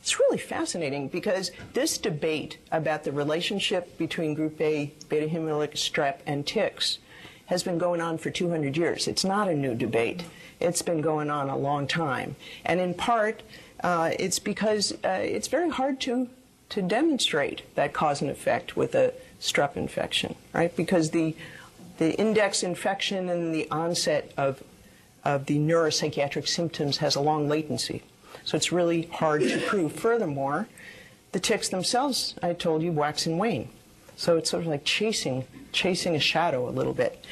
[0.00, 6.20] It's really fascinating because this debate about the relationship between group A, beta hemolytic strep,
[6.26, 6.98] and tics
[7.46, 9.06] has been going on for 200 years.
[9.06, 10.22] It's not a new debate.
[10.58, 12.36] It's been going on a long time.
[12.64, 13.42] And in part,
[13.84, 16.30] uh, it's because uh, it's very hard to,
[16.70, 20.74] to demonstrate that cause and effect with a strep infection, right?
[20.76, 21.34] Because the,
[21.98, 24.62] the index infection and the onset of,
[25.24, 28.02] of the neuropsychiatric symptoms has a long latency.
[28.44, 29.92] So it's really hard to prove.
[29.92, 30.68] Furthermore,
[31.32, 33.68] the tics themselves, I told you, wax and wane.
[34.16, 37.24] So it's sort of like chasing, chasing a shadow a little bit.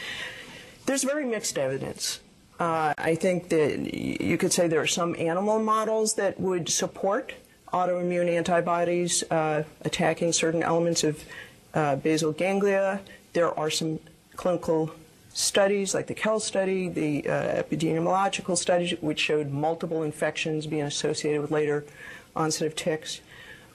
[0.86, 2.20] There's very mixed evidence.
[2.58, 7.34] Uh, I think that you could say there are some animal models that would support
[7.72, 11.22] autoimmune antibodies uh, attacking certain elements of
[11.74, 13.00] uh, basal ganglia.
[13.32, 14.00] There are some
[14.36, 14.92] clinical
[15.32, 21.40] studies like the KELL study, the uh, epidemiological studies, which showed multiple infections being associated
[21.40, 21.84] with later
[22.34, 23.20] onset of tics.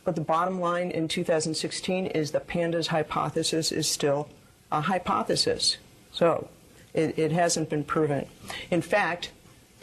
[0.03, 4.27] But the bottom line in 2016 is the pandas hypothesis is still
[4.71, 5.77] a hypothesis.
[6.11, 6.49] So
[6.93, 8.27] it, it hasn't been proven.
[8.69, 9.31] In fact,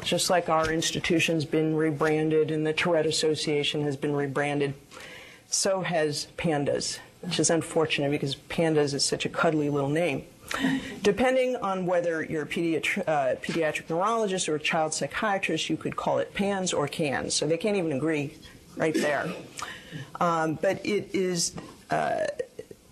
[0.02, 4.74] just like our institution's been rebranded and the Tourette Association has been rebranded,
[5.48, 10.24] so has pandas, which is unfortunate because pandas is such a cuddly little name.
[11.02, 15.96] Depending on whether you're a pediatri- uh, pediatric neurologist or a child psychiatrist, you could
[15.96, 17.34] call it PANS or CANS.
[17.34, 18.34] So they can't even agree
[18.76, 19.32] right there.
[20.20, 21.54] Um, but it is
[21.90, 22.26] uh,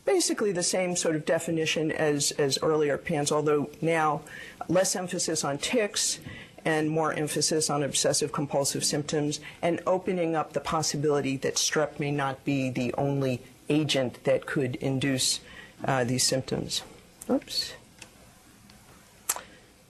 [0.05, 4.21] basically the same sort of definition as, as earlier PANS, although now
[4.69, 6.19] less emphasis on tics
[6.65, 12.11] and more emphasis on obsessive compulsive symptoms and opening up the possibility that strep may
[12.11, 15.41] not be the only agent that could induce
[15.85, 16.83] uh, these symptoms.
[17.31, 17.75] Oops.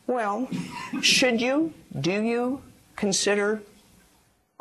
[0.06, 0.48] Well,
[1.02, 2.62] should you, do you
[2.96, 3.62] consider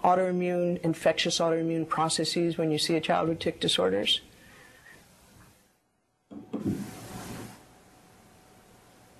[0.03, 4.22] autoimmune, infectious autoimmune processes when you see a child with tic disorders?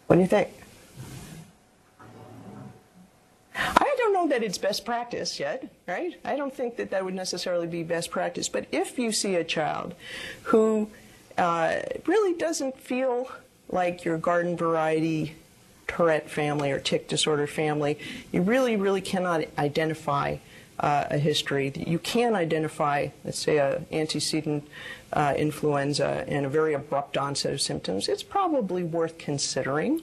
[0.08, 0.57] What do you think?
[3.58, 6.14] I don't know that it's best practice yet, right?
[6.24, 8.47] I don't think that that would necessarily be best practice.
[8.49, 9.95] But if you see a child
[10.43, 10.89] who
[11.38, 13.32] uh, really doesn't feel
[13.70, 15.36] like your garden variety
[15.88, 17.97] Tourette family or tic disorder family,
[18.32, 20.38] you really, really cannot identify
[20.80, 21.72] uh, a history.
[21.76, 24.68] You can identify, let's say, an antecedent
[25.14, 28.08] uh, influenza and a very abrupt onset of symptoms.
[28.08, 30.01] It's probably worth considering.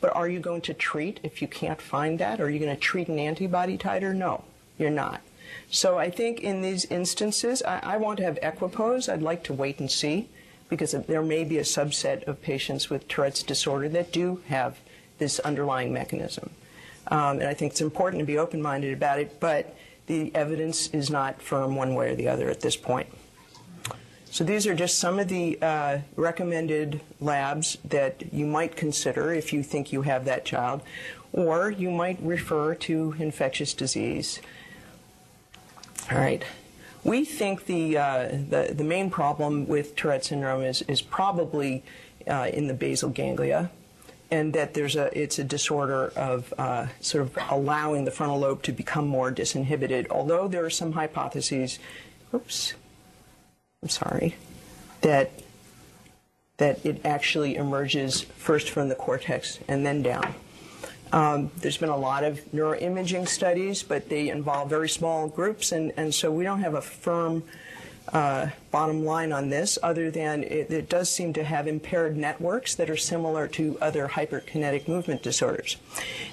[0.00, 2.40] But are you going to treat if you can't find that?
[2.40, 4.14] Are you going to treat an antibody titer?
[4.14, 4.44] No,
[4.78, 5.20] you're not.
[5.70, 9.08] So I think in these instances, I, I want to have equipoise.
[9.08, 10.28] I'd like to wait and see
[10.68, 14.78] because there may be a subset of patients with Tourette's disorder that do have
[15.18, 16.50] this underlying mechanism.
[17.08, 20.88] Um, and I think it's important to be open minded about it, but the evidence
[20.88, 23.08] is not firm one way or the other at this point.
[24.30, 29.52] So these are just some of the uh, recommended labs that you might consider if
[29.52, 30.82] you think you have that child,
[31.32, 34.40] or you might refer to infectious disease.
[36.12, 36.44] All right.
[37.02, 41.82] We think the, uh, the, the, main problem with Tourette syndrome is, is probably
[42.28, 43.70] uh, in the basal ganglia,
[44.30, 48.62] and that there's a, it's a disorder of uh, sort of allowing the frontal lobe
[48.62, 51.78] to become more disinhibited, although there are some hypotheses,
[52.34, 52.74] oops,
[53.82, 54.36] I'm sorry,
[55.00, 55.30] that,
[56.58, 60.34] that it actually emerges first from the cortex and then down.
[61.12, 65.92] Um, there's been a lot of neuroimaging studies, but they involve very small groups, and,
[65.96, 67.42] and so we don't have a firm
[68.12, 72.74] uh, bottom line on this, other than it, it, does seem to have impaired networks
[72.74, 75.76] that are similar to other hyperkinetic movement disorders.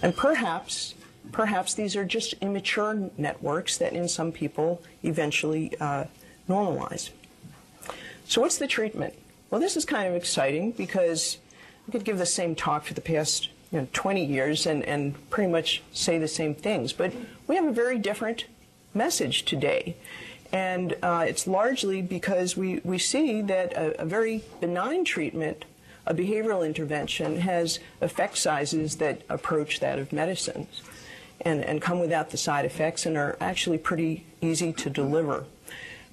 [0.02, 0.96] And perhaps,
[1.32, 6.06] perhaps these are just immature networks that in some people eventually uh,
[6.50, 7.12] normalize.
[8.28, 9.14] So what's the treatment?
[9.50, 11.38] Well, this is kind of exciting because
[11.88, 15.30] I could give the same talk for the past you know, 20 years and, and
[15.30, 16.92] pretty much say the same things.
[16.92, 17.14] But
[17.48, 18.46] we have a very different
[18.94, 19.96] message today.
[20.52, 25.64] And uh, it's largely because we, we see that a, a, very benign treatment,
[26.06, 30.82] a behavioral intervention, has effect sizes that approach that of medicines
[31.42, 35.46] and, and come without the side effects and are actually pretty easy to deliver.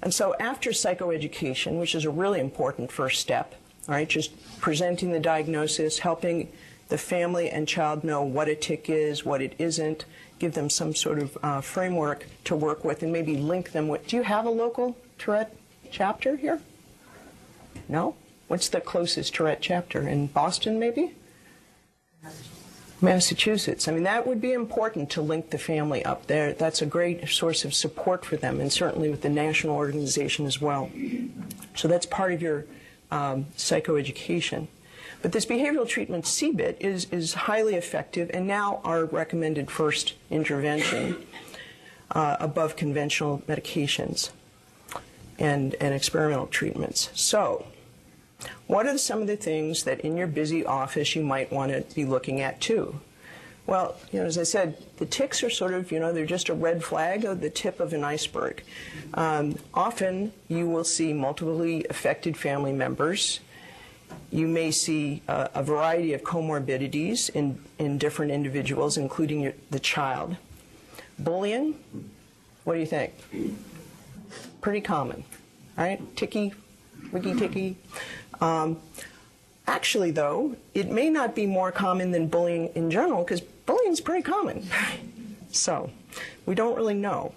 [0.01, 3.55] And so after psychoeducation, which is a really important first step,
[3.87, 6.51] all right, just presenting the diagnosis, helping
[6.89, 10.05] the family and child know what a tic is, what it isn't,
[10.39, 14.07] give them some sort of uh, framework to work with, and maybe link them with.
[14.07, 15.55] Do you have a local Tourette
[15.91, 16.61] chapter here?
[17.87, 18.15] No?
[18.47, 20.07] What's the closest Tourette chapter?
[20.07, 21.13] In Boston, maybe?
[23.05, 23.87] Massachusetts.
[23.87, 26.53] I mean, that would be important to link the family up there.
[26.53, 30.59] That's a great source of support for them, and certainly with the national organization as
[30.59, 30.89] well.
[31.75, 32.65] So that's part of your
[33.11, 34.67] um, psychoeducation.
[35.21, 41.15] But this behavioral treatment, CBIT, is, is highly effective and now our recommended first intervention
[42.11, 44.29] uh, above conventional medications
[45.39, 47.09] and, and experimental treatments.
[47.13, 47.65] So,
[48.67, 51.95] what are some of the things that in your busy office you might want to
[51.95, 52.99] be looking at too?
[53.67, 56.49] Well, you know, as I said, the tics are sort of, you know, they're just
[56.49, 58.63] a red flag of the tip of an iceberg.
[59.15, 63.39] Um, often you will see multiply affected family members
[64.31, 69.79] you may see uh, a variety of comorbidities in, in different individuals, including your, the
[69.79, 70.35] child.
[71.19, 71.75] Bullying,
[72.63, 73.13] what do you think?
[74.61, 75.23] Pretty common,
[75.77, 76.01] right?
[76.15, 76.53] Ticky,
[77.11, 77.77] wicky ticky.
[78.41, 78.77] Um,
[79.67, 84.01] Actually, though, it may not be more common than bullying in general because bullying is
[84.01, 84.67] pretty common.
[85.49, 85.89] so
[86.45, 87.33] we don't really know.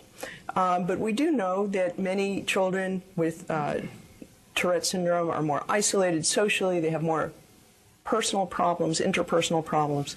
[0.55, 3.77] Um, but we do know that many children with uh,
[4.55, 7.33] Tourette syndrome are more isolated socially, they have more
[8.05, 10.17] personal problems, interpersonal problems,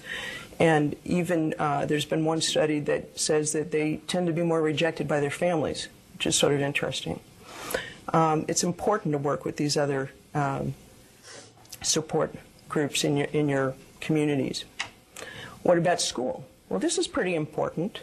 [0.58, 4.60] and even uh, there's been one study that says that they tend to be more
[4.60, 7.20] rejected by their families, which is sort of interesting.
[8.12, 10.74] Um, it's important to work with these other um,
[11.82, 12.34] support
[12.68, 14.64] groups in your, in your communities.
[15.62, 16.44] What about school?
[16.68, 18.00] Well, this is pretty important.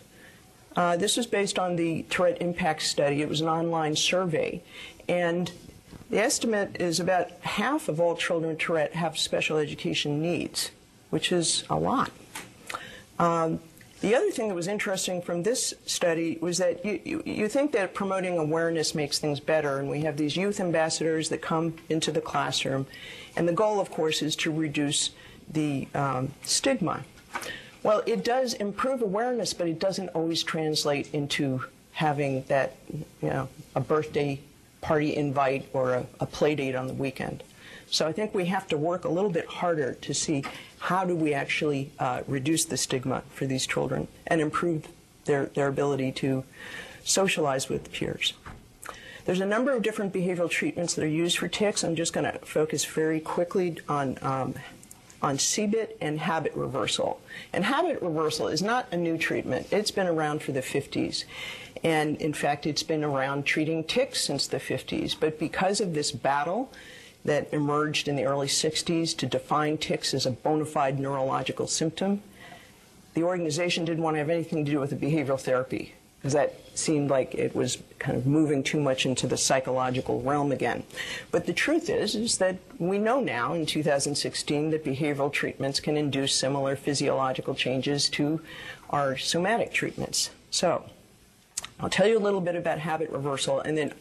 [0.76, 3.22] Uh, this is based on the Tourette Impact Study.
[3.22, 4.62] It was an online survey.
[5.08, 5.52] And
[6.10, 10.72] the estimate is about half of all children with Tourette have special education needs,
[11.10, 12.12] which is a lot.
[13.18, 13.60] Um,
[14.02, 17.74] the other thing that was interesting from this study was that you, you, you, think
[17.74, 22.12] that promoting awareness makes things better, and we have these youth ambassadors that come into
[22.12, 22.88] the classroom,
[23.36, 25.12] and the goal, of course, is to reduce
[25.50, 27.04] the um, stigma.
[27.84, 32.78] Well, it does improve awareness, but it doesn't always translate into having that,
[33.22, 34.40] you know, a birthday
[34.82, 37.44] party invite or a, a play date on the weekend.
[37.92, 40.44] So I think we have to work a little bit harder to see
[40.80, 44.88] how do we actually uh, reduce the stigma for these children and improve
[45.26, 46.44] their, their ability to
[47.04, 48.34] socialize with peers.
[49.26, 51.84] There's a number of different behavioral treatments that are used for tics.
[51.84, 54.56] I'm just going to focus very quickly on um,
[55.22, 57.20] on CBIT and habit reversal.
[57.52, 59.68] And habit reversal is not a new treatment.
[59.72, 61.26] It's been around for the 50s.
[61.84, 65.16] And in fact, it's been around treating tics since the 50s.
[65.20, 66.72] But because of this battle
[67.26, 72.22] that emerged in the early 60s to define tics as a bona fide neurological symptom,
[73.14, 76.54] the organization didn't want to have anything to do with the behavioral therapy because that
[76.78, 80.84] seemed like it was kind of moving too much into the psychological realm again.
[81.32, 85.96] But the truth is, is that we know now in 2016 that behavioral treatments can
[85.96, 88.42] induce similar physiological changes to
[88.90, 90.32] our somatic treatments.
[90.52, 90.84] So
[91.80, 93.94] I'll tell you a little bit about habit reversal, and then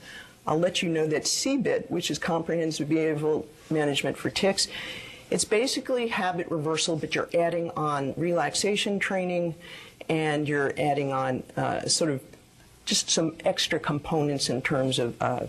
[0.49, 4.66] I'll let you know that CBIT, which is Comprehensive Behavioral Management for Tics,
[5.30, 9.55] it's basically habit reversal, but you're adding on relaxation training
[10.09, 12.22] and you're adding on uh, sort of
[12.86, 15.46] just some extra components in terms of uh,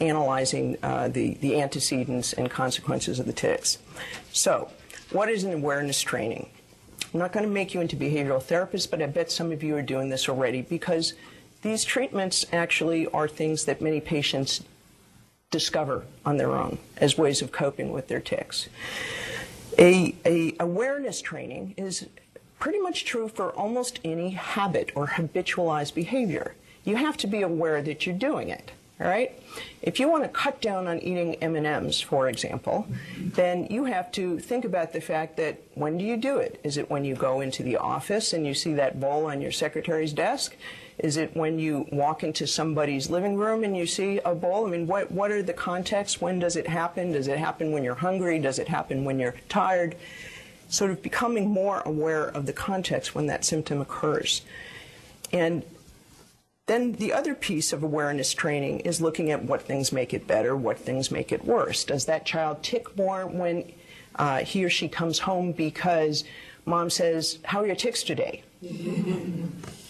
[0.00, 3.78] analyzing uh, the, the antecedents and consequences of the tics.
[4.32, 4.70] So,
[5.12, 6.50] what is an awareness training?
[7.14, 9.76] I'm not going to make you into behavioral therapists, but I bet some of you
[9.76, 11.14] are doing this already because
[11.62, 14.62] these treatments actually are things that many patients
[15.50, 18.68] discover on their own as ways of coping with their tics.
[19.78, 22.06] A, a awareness training is
[22.58, 26.54] pretty much true for almost any habit or habitualized behavior.
[26.84, 28.72] You have to be aware that you're doing it.
[29.00, 29.32] All right?
[29.82, 32.86] If you want to cut down on eating M&Ms, for example,
[33.18, 36.60] then you have to think about the fact that when do you do it?
[36.62, 39.50] Is it when you go into the office and you see that bowl on your
[39.50, 40.54] secretary's desk?
[40.98, 44.66] Is it when you walk into somebody's living room and you see a bowl?
[44.66, 46.20] I mean, what, what are the contexts?
[46.20, 47.12] When does it happen?
[47.12, 48.38] Does it happen when you're hungry?
[48.38, 49.96] Does it happen when you're tired?
[50.72, 54.40] sort of becoming more aware of the context when that symptom occurs.
[55.30, 55.62] And
[56.66, 60.56] then the other piece of awareness training is looking at what things make it better,
[60.56, 61.84] what things make it worse.
[61.84, 63.70] Does that child tic more when
[64.16, 66.24] uh, he or she comes home because
[66.64, 68.42] mom says, How are your tics today?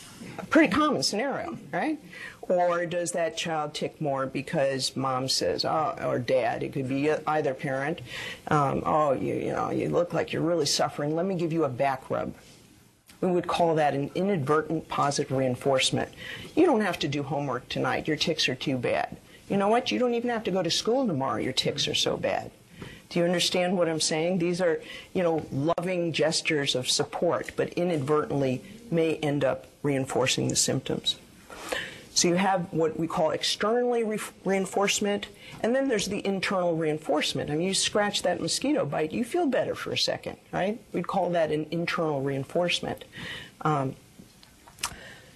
[0.43, 1.99] A pretty common scenario, right?
[2.43, 7.11] Or does that child tic more because mom says, oh, or dad, it could be
[7.11, 8.01] either parent,
[8.49, 11.14] um, oh, you, you know, you look like you're really suffering.
[11.14, 12.34] Let me give you a back rub.
[13.20, 16.11] We would call that an inadvertent positive reinforcement.
[16.57, 18.09] You don't have to do homework tonight.
[18.09, 19.16] Your tics are too bad.
[19.49, 19.93] You know what?
[19.93, 21.36] You don't even have to go to school tomorrow.
[21.36, 22.51] Your tics are so bad.
[23.09, 24.38] Do you understand what I'm saying?
[24.38, 24.80] These are,
[25.14, 28.62] you know, loving gestures of support, but inadvertently
[28.93, 31.16] may end up reinforcing the symptoms.
[32.14, 35.28] So you have what we call externally re- reinforcement,
[35.62, 37.51] and then there's the internal reinforcement.
[37.51, 40.78] I mean, you scratch that mosquito bite, you feel better for a second, right?
[40.93, 43.05] We'd call that an internal reinforcement.
[43.62, 43.97] Um,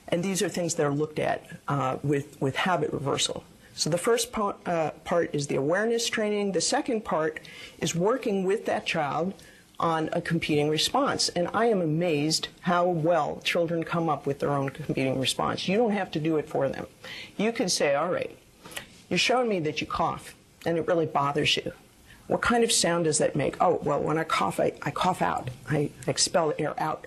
[0.08, 3.42] and these are things that are looked at uh, with, with habit reversal.
[3.74, 6.52] So the first uh, part is the awareness training.
[6.52, 7.40] The second part
[7.78, 9.34] is working with that child
[9.78, 11.28] on a competing response.
[11.30, 15.68] And I am amazed how well children come up with their own competing response.
[15.68, 16.86] You don't have to do it for them.
[17.36, 18.36] You can say, all right,
[19.08, 21.72] you're showing me that you cough and it really bothers you.
[22.26, 23.56] What kind of sound does that make?
[23.62, 25.48] Oh, well, when I cough, I, I cough out.
[25.70, 27.06] I expel air out.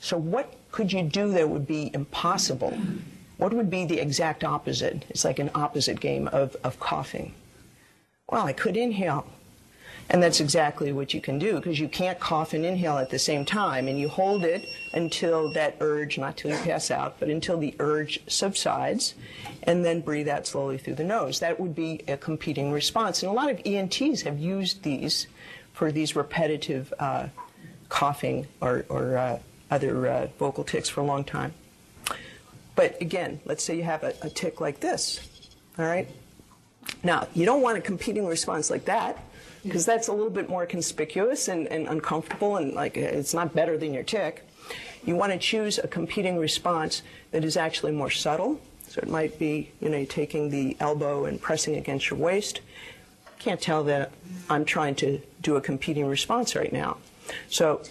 [0.00, 2.76] So what could you do that would be impossible?
[3.36, 5.04] What would be the exact opposite?
[5.08, 7.34] It's like an opposite game of, of coughing.
[8.28, 9.26] Well, I could inhale
[10.10, 13.18] And that's exactly what you can do because you can't cough and inhale at the
[13.18, 13.86] same time.
[13.86, 17.76] And you hold it until that urge, not till you pass out, but until the
[17.78, 19.14] urge subsides,
[19.62, 21.38] and then breathe out slowly through the nose.
[21.38, 23.22] That would be a competing response.
[23.22, 25.28] And a lot of ENTs have used these
[25.74, 27.28] for these repetitive uh,
[27.88, 29.38] coughing or, or uh,
[29.70, 31.54] other uh, vocal tics for a long time.
[32.74, 35.20] But again, let's say you have a, a tic like this,
[35.78, 36.08] all right?
[37.04, 39.22] Now, you don't want a competing response like that
[39.64, 43.76] because that's a little bit more conspicuous and, and uncomfortable and like it's not better
[43.76, 44.46] than your tic.
[45.04, 48.60] You want to choose a competing response that is actually more subtle.
[48.88, 52.60] So it might be, you know, taking the elbow and pressing against your waist.
[53.38, 54.10] Can't tell that
[54.48, 56.98] I'm trying to do a competing response right now.
[57.48, 57.82] So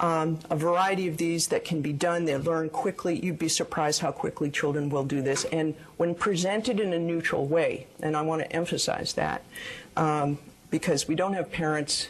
[0.00, 2.24] um, a variety of these that can be done.
[2.24, 3.18] They learn quickly.
[3.18, 5.44] You'd be surprised how quickly children will do this.
[5.46, 9.42] And when presented in a neutral way, and I want to emphasize that,
[9.96, 10.38] um,
[10.70, 12.08] because we don't have parents,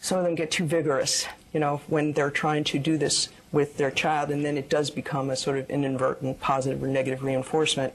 [0.00, 3.76] some of them get too vigorous, you know, when they're trying to do this with
[3.76, 7.94] their child, and then it does become a sort of inadvertent positive or negative reinforcement.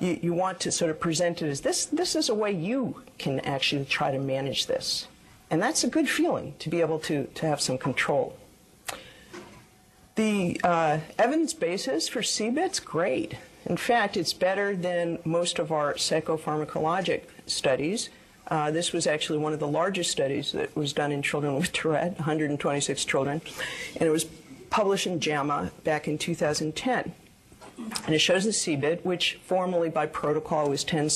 [0.00, 3.02] You, you want to sort of present it as this, this is a way you
[3.18, 5.06] can actually try to manage this.
[5.50, 8.36] And that's a good feeling to be able to, to have some control.
[10.16, 13.36] The uh, evidence basis for CBIT's great.
[13.66, 18.08] In fact, it's better than most of our psychopharmacologic studies.
[18.48, 21.72] Uh, this was actually one of the largest studies that was done in children with
[21.72, 23.40] Tourette, 126 children,
[23.94, 24.26] and it was
[24.70, 27.12] published in JAMA back in 2010.
[28.06, 31.10] And it shows the CBIT, which formally by protocol was 10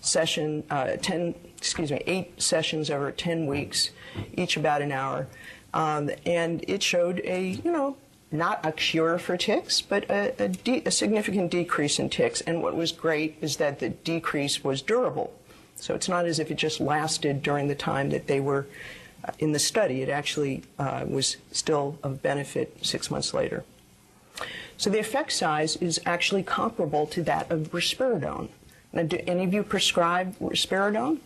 [0.00, 3.90] session, uh, 10, excuse me, eight sessions over 10 weeks,
[4.36, 5.28] each about an hour.
[5.74, 7.96] Um, and it showed a, you know,
[8.30, 12.40] not a cure for tics, but a, a, a, significant decrease in tics.
[12.40, 15.32] And what was great is that the decrease was durable.
[15.82, 18.68] So it's not as if it just lasted during the time that they were
[19.24, 20.00] uh, in the study.
[20.00, 23.64] It actually uh, was still of benefit six months later.
[24.76, 28.48] So the effect size is actually comparable to that of risperidone.
[28.92, 31.18] Now, do any of you prescribe risperidone?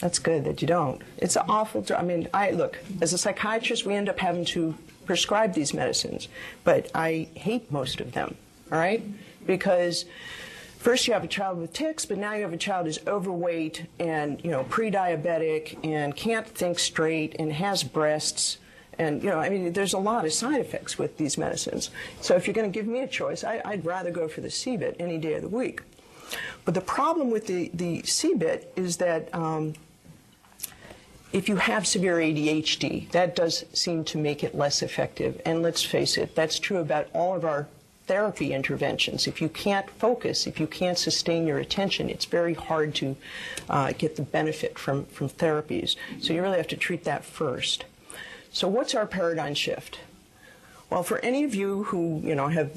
[0.00, 1.00] That's good that you don't.
[1.16, 1.80] It's an awful.
[1.80, 2.00] drug.
[2.00, 4.74] I mean, I look as a psychiatrist, we end up having to
[5.06, 6.28] prescribe these medicines,
[6.64, 8.34] but I hate most of them.
[8.70, 9.02] All right,
[9.46, 10.04] because
[10.82, 13.86] first you have a child with tics, but now you have a child who's overweight
[14.00, 18.58] and you know pre-diabetic and can't think straight and has breasts.
[18.98, 21.90] And you know, I mean, there's a lot of side effects with these medicines.
[22.20, 24.48] So if you're going to give me a choice, I, would rather go for the
[24.48, 25.82] CBIT any day of the week.
[26.64, 29.74] But the problem with the the CBIT is that um,
[31.32, 35.40] if you have severe ADHD, that does seem to make it less effective.
[35.46, 37.68] And let's face it, that's true about all of our
[38.06, 39.26] therapy interventions.
[39.26, 43.16] If you can't focus, if you can't sustain your attention, it's very hard to
[43.70, 45.96] uh, get the benefit from, from therapies.
[46.20, 47.84] So you really have to treat that first.
[48.52, 50.00] So what's our paradigm shift?
[50.90, 52.70] Well, for any of you who, you know, have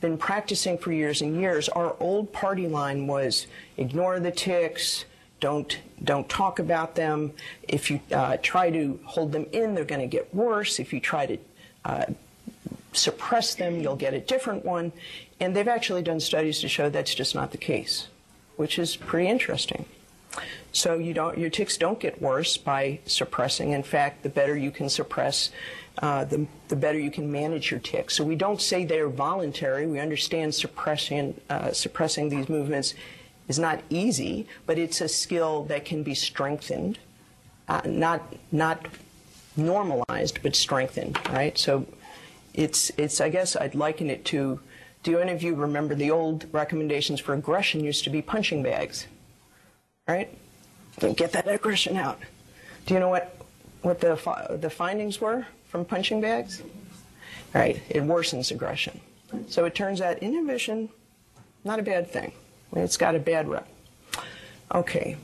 [0.00, 5.04] been practicing for years and years, our old party line was ignore the tics,
[5.38, 7.32] don't don't talk about them.
[7.68, 10.78] If you uh, try to hold them in, they're going to get worse.
[10.78, 11.38] If you try to
[11.84, 12.04] uh,
[12.92, 14.92] suppress them, you'll get a different one.
[15.38, 18.08] And they've actually done studies to show that's just not the case,
[18.56, 19.86] which is pretty interesting.
[20.72, 23.72] So you don't, your tics don't get worse by suppressing.
[23.72, 25.50] In fact, the better you can suppress,
[26.00, 28.14] uh, the, the better you can manage your tics.
[28.14, 29.86] So we don't say they're voluntary.
[29.86, 32.94] We understand suppressing, uh, suppressing these movements
[33.48, 36.98] is not easy, but it's a skill that can be strengthened,
[37.68, 38.86] uh, not not
[39.56, 41.18] normalized, but strengthened.
[41.28, 41.58] Right.
[41.58, 41.84] So
[42.54, 43.20] it's it's.
[43.20, 44.60] I guess I'd liken it to.
[45.02, 49.06] Do any of you remember the old recommendations for aggression used to be punching bags?
[50.06, 50.28] Right.
[51.16, 52.18] Get that aggression out.
[52.86, 53.36] Do you know what
[53.82, 56.62] what the the findings were from punching bags?
[57.54, 57.80] Right.
[57.88, 59.00] It worsens aggression.
[59.48, 60.88] So it turns out inhibition,
[61.64, 62.32] not a bad thing.
[62.74, 63.68] It's got a bad rep.
[64.74, 65.16] Okay.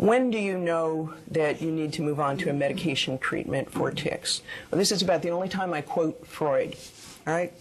[0.00, 3.90] When do you know that you need to move on to a medication treatment for
[3.90, 4.40] tics?
[4.70, 6.74] Well, this is about the only time I quote Freud.
[7.26, 7.52] All right?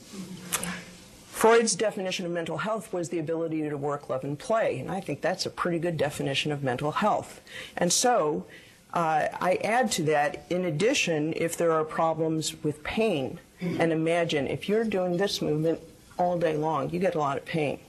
[1.28, 4.80] Freud's definition of mental health was the ability to work, love, and play.
[4.80, 7.42] And I think that's a pretty good definition of mental health.
[7.76, 8.46] And so
[8.94, 14.48] uh, I add to that, in addition, if there are problems with pain, and imagine
[14.48, 15.82] if you're doing this movement
[16.18, 17.80] all day long, you get a lot of pain.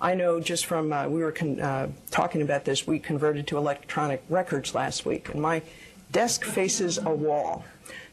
[0.00, 4.22] I know just from, uh, we were uh, talking about this, we converted to electronic
[4.28, 5.62] records last week, and my
[6.12, 7.64] desk faces a wall.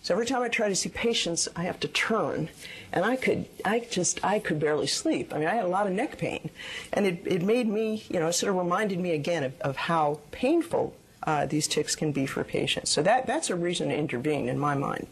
[0.01, 2.49] So every time I try to see patients, I have to turn,
[2.91, 5.33] and I could, I just, I could barely sleep.
[5.33, 6.49] I mean, I had a lot of neck pain,
[6.93, 10.19] and it, it made me, you know, sort of reminded me again of, of how
[10.31, 12.91] painful uh, these tics can be for patients.
[12.91, 15.07] So that, that's a reason to intervene in my mind.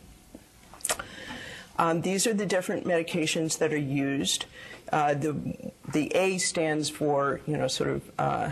[1.77, 4.45] Um, these are the different medications that are used.
[4.91, 8.51] Uh, the, the A stands for, you know, sort of uh,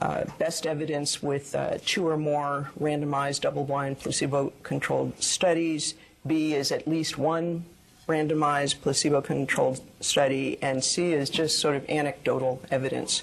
[0.00, 5.94] uh, best evidence with uh, two or more randomized double-blind placebo-controlled studies.
[6.26, 7.64] B is at least one
[8.06, 13.22] randomized placebo-controlled study, and C is just sort of anecdotal evidence.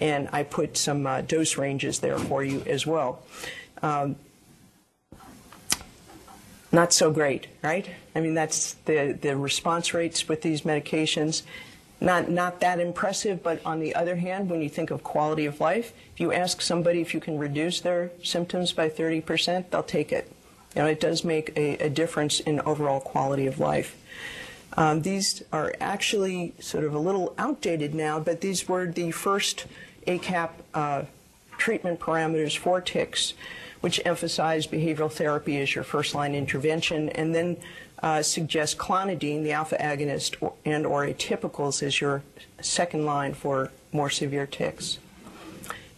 [0.00, 3.22] And I put some uh, dose ranges there for you as well.
[3.82, 4.16] Um,
[6.72, 7.88] not so great, right?
[8.14, 11.42] I mean, that's the, the response rates with these medications.
[12.00, 15.60] Not, not that impressive, but on the other hand, when you think of quality of
[15.60, 20.12] life, if you ask somebody if you can reduce their symptoms by 30%, they'll take
[20.12, 20.30] it.
[20.74, 23.96] You know, it does make a, a difference in overall quality of life.
[24.76, 29.64] Um, these are actually sort of a little outdated now, but these were the first
[30.06, 31.02] ACAP uh,
[31.56, 33.32] treatment parameters for tics,
[33.80, 37.56] which emphasize behavioral therapy as your first line intervention, and then
[38.02, 42.22] uh, suggest clonidine, the alpha agonist, and or atypicals as your
[42.60, 44.98] second line for more severe tics.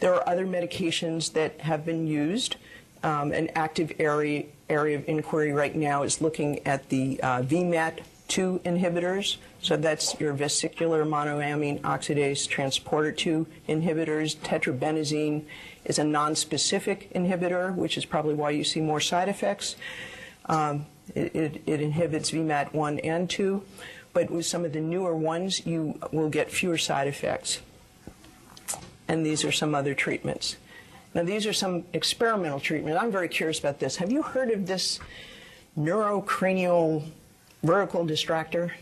[0.00, 2.56] There are other medications that have been used.
[3.02, 8.60] Um, an active area, area of inquiry right now is looking at the uh, VMAT2
[8.60, 9.36] inhibitors.
[9.60, 14.36] So that's your vesicular monoamine oxidase transporter 2 inhibitors.
[14.36, 15.44] Tetrabenazine
[15.84, 19.74] is a non-specific inhibitor, which is probably why you see more side effects.
[20.46, 23.62] Um, it, it, it, inhibits VMAT 1 and 2,
[24.12, 27.60] but with some of the newer ones, you will get fewer side effects.
[29.06, 30.56] And these are some other treatments.
[31.14, 33.00] Now, these are some experimental treatments.
[33.00, 33.96] I'm very curious about this.
[33.96, 35.00] Have you heard of this
[35.78, 37.04] neurocranial
[37.62, 38.72] vertical distractor?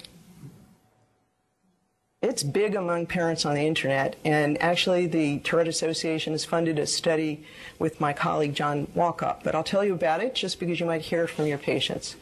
[2.26, 6.84] It's big among parents on the internet, and actually, the Tourette Association has funded a
[6.84, 7.44] study
[7.78, 9.44] with my colleague John Walkup.
[9.44, 12.16] But I'll tell you about it just because you might hear from your patients.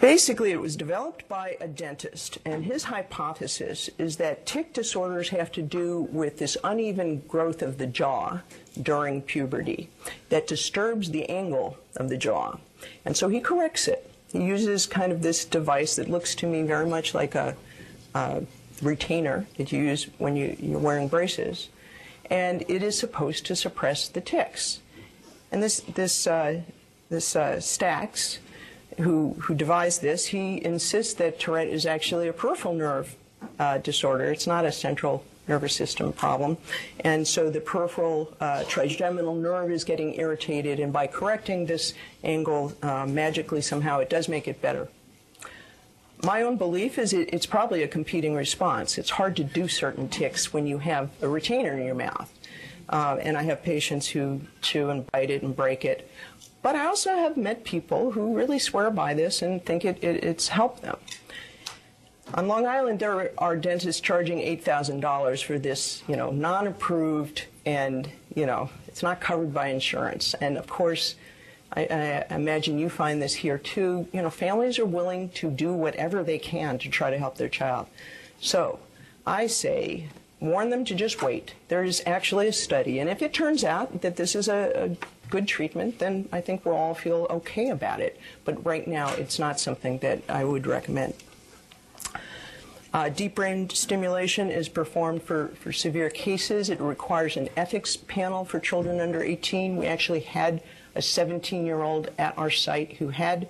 [0.00, 5.50] Basically, it was developed by a dentist, and his hypothesis is that tic disorders have
[5.50, 8.38] to do with this uneven growth of the jaw
[8.80, 9.88] during puberty
[10.28, 12.56] that disturbs the angle of the jaw.
[13.04, 14.08] And so he corrects it.
[14.30, 17.56] He uses kind of this device that looks to me very much like a,
[18.14, 18.42] a
[18.82, 21.68] retainer that you use when you, you're wearing braces,
[22.30, 24.80] and it is supposed to suppress the tics.
[25.52, 26.60] And this, this, uh,
[27.08, 28.38] this uh, Stacks
[28.98, 33.16] who, who devised this, he insists that Tourette is actually a peripheral nerve
[33.58, 34.30] uh, disorder.
[34.30, 36.56] It's not a central nervous system problem.
[37.00, 42.72] And so the peripheral uh, trigeminal nerve is getting irritated, and by correcting this angle
[42.82, 44.88] uh, magically somehow, it does make it better.
[46.22, 48.98] My own belief is it, it's probably a competing response.
[48.98, 52.32] It's hard to do certain tics when you have a retainer in your mouth.
[52.88, 56.10] Uh, and I have patients who chew and bite it and break it.
[56.62, 60.22] But I also have met people who really swear by this and think it, it,
[60.24, 60.98] it's helped them.
[62.34, 68.46] On Long Island, there are dentists charging $8,000 for this, you know, non-approved and, you
[68.46, 70.34] know, it's not covered by insurance.
[70.34, 71.14] And of course,
[71.72, 71.82] I,
[72.30, 74.08] I, imagine you find this here too.
[74.12, 77.48] You know, families are willing to do whatever they can to try to help their
[77.48, 77.86] child.
[78.40, 78.80] So
[79.26, 80.08] I say,
[80.40, 81.54] warn them to just wait.
[81.68, 85.28] There is actually a study, and if it turns out that this is a, a
[85.30, 88.18] good treatment, then I think we'll all feel okay about it.
[88.44, 91.14] But right now, it's not something that I would recommend.
[92.92, 96.68] Uh, deep brain stimulation is performed for, for severe cases.
[96.68, 99.76] It requires an ethics panel for children under 18.
[99.76, 100.60] We actually had
[101.00, 103.48] a 17 year old at our site who had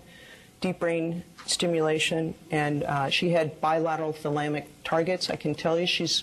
[0.61, 5.29] deep brain stimulation, and uh, she had bilateral thalamic targets.
[5.29, 6.23] I can tell you she's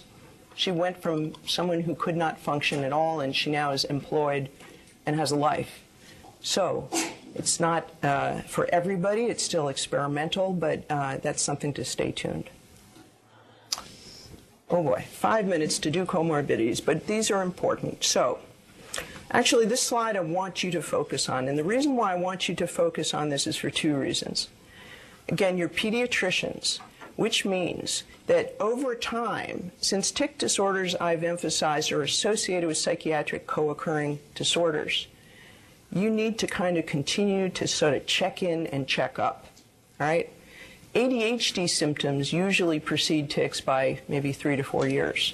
[0.56, 4.48] she went from someone who could not function at all, and she now is employed
[5.06, 5.82] and has a life.
[6.40, 6.90] So
[7.36, 9.26] it's not uh, for everybody.
[9.26, 12.50] It's still experimental, but uh, that's something to stay tuned.
[14.70, 18.06] Oh boy, five minutes to do comorbidities, but these are important.
[18.06, 18.40] So,
[19.32, 22.48] actually, this slide I want you to focus on, and the reason why I want
[22.48, 24.50] you to focus on this is for two reasons.
[25.30, 26.80] Again, you're pediatricians,
[27.16, 33.70] which means that over time, since tic disorders I've emphasized are associated with psychiatric co
[33.70, 35.08] occurring disorders,
[35.92, 39.48] you need to kind of continue to sort of check in and check up,
[40.00, 40.32] right?
[40.94, 45.34] ADHD symptoms usually precede tics by maybe three to four years.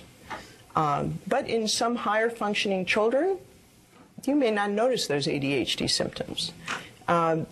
[0.75, 3.37] Um, but in some higher functioning children,
[4.25, 6.53] you may not notice those ADHD symptoms.
[7.07, 7.47] Um,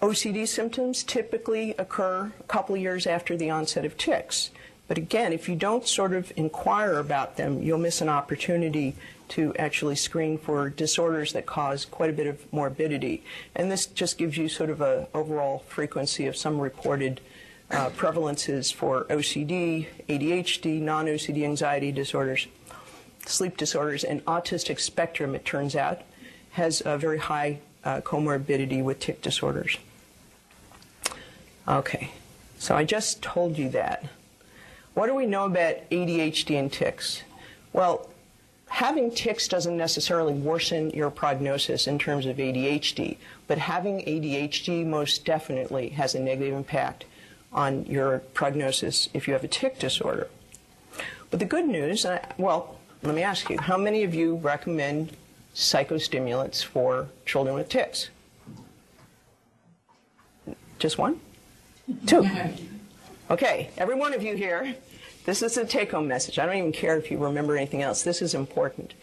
[0.00, 4.50] OCD symptoms typically occur a couple of years after the onset of tics.
[4.86, 8.94] But again, if you don't sort of inquire about them, you'll miss an opportunity
[9.30, 13.22] to actually screen for disorders that cause quite a bit of morbidity.
[13.54, 17.20] And this just gives you sort of a overall frequency of some reported
[17.70, 22.46] uh, prevalences for OCD, ADHD, non-OCD anxiety disorders,
[23.28, 26.02] sleep disorders, and autistic spectrum, it turns out,
[26.52, 29.78] has a very high uh, comorbidity with tic disorders.
[31.66, 32.10] Okay,
[32.58, 34.04] so I just told you that.
[34.94, 37.22] What do we know about ADHD and tics?
[37.72, 38.08] Well,
[38.68, 43.16] having tics doesn't necessarily worsen your prognosis in terms of ADHD,
[43.46, 47.04] but having ADHD most definitely has a negative impact
[47.52, 50.28] on your prognosis if you have a tic disorder.
[51.30, 55.16] But the good news, uh, well, let me ask you, how many of you recommend
[55.54, 58.10] psychostimulants for children with tics?
[60.78, 61.20] Just one?
[62.06, 62.28] Two.
[63.30, 64.74] Okay, every one of you here,
[65.24, 66.38] this is a take home message.
[66.38, 68.02] I don't even care if you remember anything else.
[68.02, 68.94] This is important.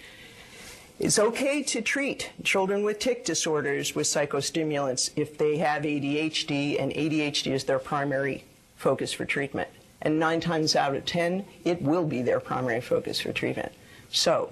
[0.97, 6.93] It's okay to treat children with tic disorders with psychostimulants if they have ADHD and
[6.93, 8.45] ADHD is their primary
[8.77, 9.69] focus for treatment.
[10.01, 13.73] And nine times out of ten, it will be their primary focus for treatment.
[14.16, 14.51] So,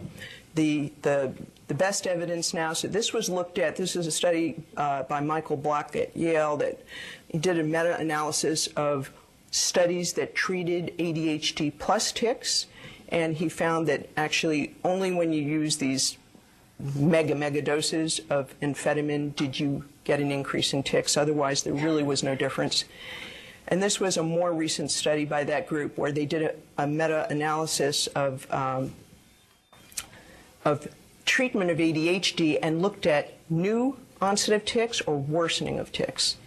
[0.56, 1.34] the, the,
[1.68, 5.22] the best evidence now, so this was looked at, this is a study uh, by
[5.22, 6.84] Michael Bloch at Yale that
[7.40, 9.12] did a meta analysis of
[9.52, 12.68] studies that treated ADHD plus tics,
[13.10, 16.18] and he found that actually only when you use these
[16.96, 21.16] mega, mega doses of amphetamine did you get an increase in tics.
[21.16, 22.86] Otherwise, there really was no difference.
[23.68, 26.86] And this was a more recent study by that group where they did a, a
[26.86, 28.94] meta analysis of, um,
[30.66, 30.88] of
[31.26, 36.38] treatment of ADHD and looked at new onset of tics or worsening of tics.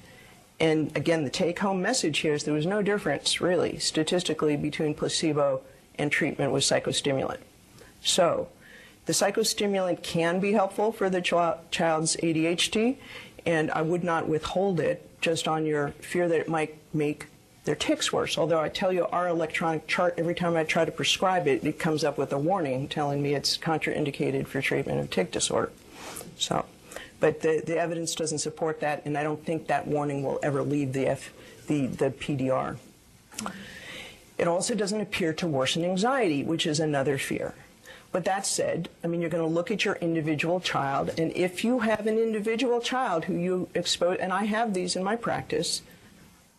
[0.59, 4.95] And again, the take home message here is there was no difference, really, statistically, between
[4.95, 5.61] placebo
[5.99, 7.41] and treatment with psychostimulant.
[8.01, 8.49] So,
[9.05, 12.97] the psychostimulant can be helpful for the ch- child's ADHD,
[13.45, 17.27] and I would not withhold it just on your fear that it might make
[17.67, 18.39] their tics worse.
[18.39, 21.79] Although I tell you, our electronic chart, every time I try to prescribe it, it
[21.79, 25.73] comes up with a warning telling me it's contraindicated for treatment of tic disorder.
[26.39, 26.65] So,
[27.19, 30.63] but the, the evidence doesn't support that, and I don't think that warning will ever
[30.63, 31.33] leave the, F,
[31.67, 32.77] the, the PDR.
[34.39, 37.55] It also doesn't appear to worsen anxiety, which is another fear.
[38.13, 41.65] But that said, I mean, you're going to look at your individual child, and if
[41.65, 45.83] you have an individual child who you expose, and I have these in my practice,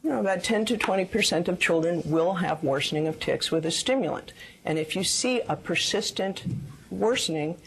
[0.04, 3.66] you know, about 10 to 20 percent of children will have worsening of tics with
[3.66, 4.34] a stimulant.
[4.64, 6.44] And if you see a persistent
[6.90, 7.58] worsening,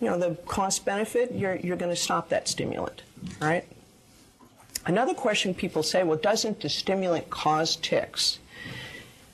[0.00, 3.02] you know, the cost benefit, you're, you're going to stop that stimulant,
[3.40, 3.66] right?
[4.86, 8.38] Another question people say, well, doesn't the stimulant cause tics?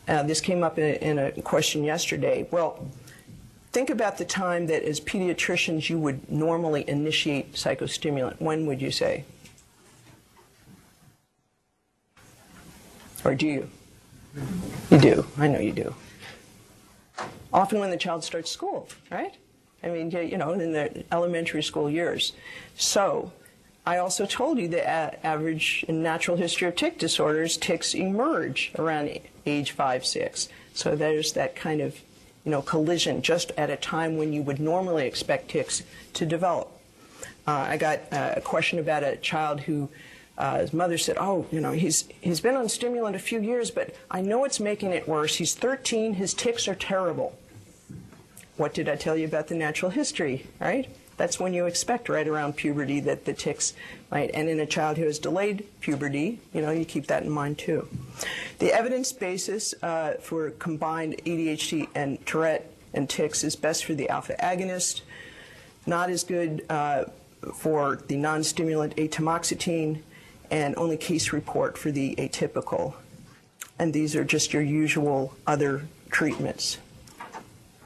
[0.07, 2.47] Uh, this came up in, in a question yesterday.
[2.51, 2.87] Well,
[3.73, 8.41] think about the time that as pediatricians you would normally initiate psychostimulant.
[8.41, 9.25] When would you say?
[13.25, 13.71] Or do you?
[14.91, 15.27] You do.
[15.39, 15.95] I know you do.
[17.53, 19.35] Often when the child starts school, right?
[19.83, 22.33] I mean, you know, in the elementary school years.
[22.77, 23.33] So,
[23.87, 29.19] I also told you the average in natural history of tic disorders, tics emerge around
[29.45, 30.49] age five, six.
[30.73, 32.01] So there's that kind of,
[32.45, 35.83] you know, collision just at a time when you would normally expect tics
[36.15, 36.71] to develop.
[37.47, 39.91] Uh, I got a question about a child who
[40.37, 43.71] uh, his mother said, "Oh, you know, he's he's been on stimulant a few years,
[43.71, 45.37] but I know it's making it worse.
[45.37, 46.15] He's 13.
[46.15, 47.39] His tics are terrible."
[48.57, 50.89] What did I tell you about the natural history, right?
[51.17, 53.73] That's when you expect right around puberty that the tics
[54.11, 54.31] might.
[54.35, 57.59] And in a child who has delayed puberty, you know, you keep that in mind
[57.59, 57.89] too.
[58.59, 64.09] The evidence basis uh, for combined ADHD and Tourette and tics is best for the
[64.09, 65.03] alpha agonist,
[65.87, 67.05] not as good uh,
[67.55, 70.03] for the non-stimulant atomoxetine,
[70.51, 72.95] and only case report for the atypical.
[73.79, 76.79] And these are just your usual other treatments.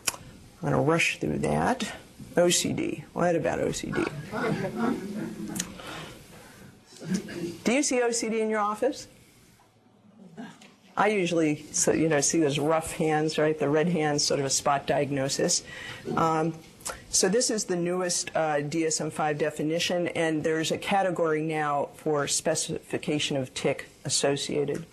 [0.09, 1.91] I'm going to rush through that.
[2.35, 3.05] OCD.
[3.15, 4.09] What about OCD?
[7.65, 9.09] Do you see OCD in your office?
[10.97, 13.57] I usually, so, you know, see those rough hands, right?
[13.57, 15.63] The red hands, sort of a spot diagnosis.
[16.17, 16.55] Um,
[17.11, 23.37] so this is the newest uh, DSM-5 definition, and there's a category now for specification
[23.37, 24.87] of tic associated.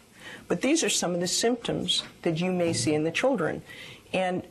[0.47, 3.61] But these are some of the symptoms that you may see in the children.
[4.13, 4.43] And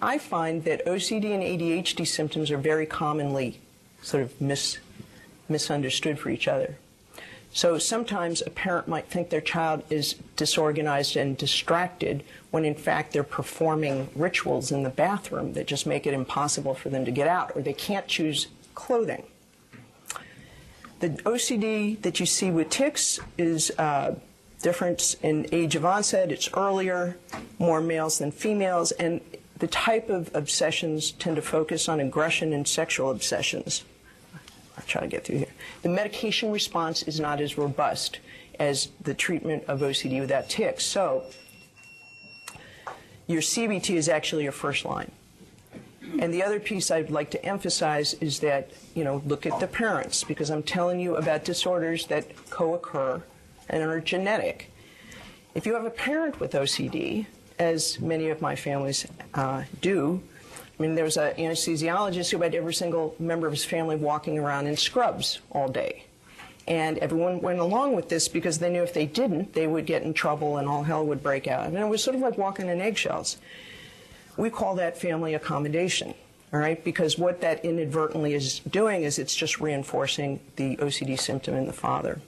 [0.00, 3.60] I find that OCD and ADHD symptoms are very commonly
[4.02, 4.78] sort of mis,
[5.48, 6.76] misunderstood for each other.
[7.54, 13.12] So sometimes a parent might think their child is disorganized and distracted when in fact
[13.12, 17.28] they're performing rituals in the bathroom that just make it impossible for them to get
[17.28, 19.22] out, or they can't choose clothing.
[20.98, 24.16] The OCD that you see with tics is uh,
[24.60, 26.32] difference in age of onset.
[26.32, 27.16] It's earlier,
[27.60, 29.20] more males than females, and
[29.60, 33.84] the type of obsessions tend to focus on aggression and sexual obsessions.
[34.76, 35.52] I'll try to get through here.
[35.82, 38.18] The medication response is not as robust
[38.58, 40.84] as the treatment of OCD without tics.
[40.84, 41.24] So
[43.26, 45.10] your CBT is actually your first line.
[46.20, 49.66] And the other piece I'd like to emphasize is that, you know, look at the
[49.66, 53.22] parents because I'm telling you about disorders that co-occur
[53.68, 54.70] and are genetic.
[55.54, 57.26] If you have a parent with OCD,
[57.58, 60.22] as many of my families uh, do,
[60.78, 64.38] I mean, there was an anesthesiologist who had every single member of his family walking
[64.38, 66.04] around in scrubs all day.
[66.66, 70.02] And everyone went along with this because they knew if they didn't, they would get
[70.02, 71.66] in trouble and all hell would break out.
[71.66, 73.36] And it was sort of like walking in eggshells.
[74.36, 76.14] We call that family accommodation,
[76.52, 76.82] all right?
[76.82, 81.72] Because what that inadvertently is doing is it's just reinforcing the OCD symptom in the
[81.72, 82.20] father.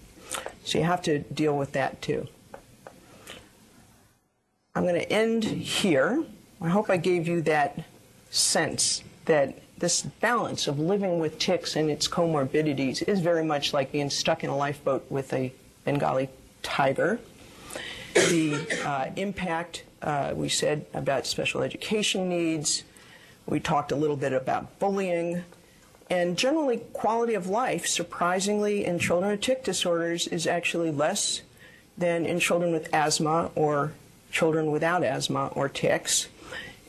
[0.65, 2.29] So you have to deal with that too.
[4.75, 6.23] I'm going to end here.
[6.61, 7.85] I hope I gave you that
[8.37, 13.93] sense that this balance of living with tics and its comorbidities is very much like
[13.93, 15.53] being stuck in a lifeboat with a
[15.85, 16.29] Bengali
[16.63, 17.19] tiger.
[18.15, 22.85] The uh, impact uh, we said about special education needs.
[23.45, 25.45] We talked a little bit about bullying.
[26.09, 31.43] And generally, quality of life, surprisingly, in children with tic disorders is actually less
[31.99, 33.93] than in children with asthma or
[34.31, 36.29] children without asthma or tics.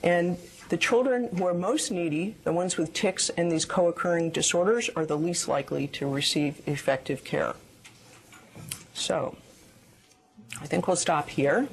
[0.04, 0.38] And
[0.70, 4.90] the children who are most needy, the ones with tics and these co occurring disorders,
[4.96, 7.56] are the least likely to receive effective care.
[8.94, 9.38] So,
[10.62, 11.68] I think we'll stop here.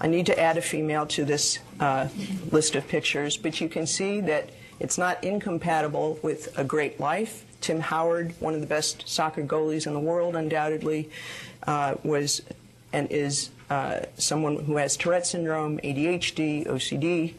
[0.00, 2.08] I need to add a female to this uh,
[2.50, 7.44] list of pictures, but you can see that it's not incompatible with a great life.
[7.60, 11.10] Tim Howard, one of the best soccer goalies in the world, undoubtedly,
[11.66, 12.40] uh, was
[12.92, 17.34] and is uh, someone who has Tourette syndrome, ADHD, OCD,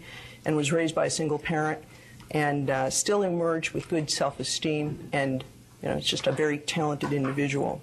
[0.45, 1.83] and was raised by a single parent,
[2.31, 5.43] and uh, still emerged with good self-esteem, and
[5.81, 7.81] you know, it's just a very talented individual.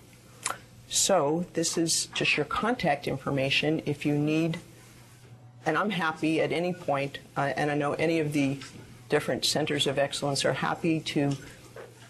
[0.89, 4.59] So this is just your contact information if you need,
[5.67, 8.59] and I'm happy at any point, uh, and I know any of the
[9.09, 11.33] different centers of excellence are happy to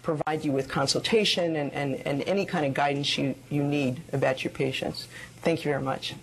[0.01, 4.43] provide you with consultation and, and, and any kind of guidance you, you need about
[4.43, 5.07] your patients.
[5.41, 6.15] Thank you very much.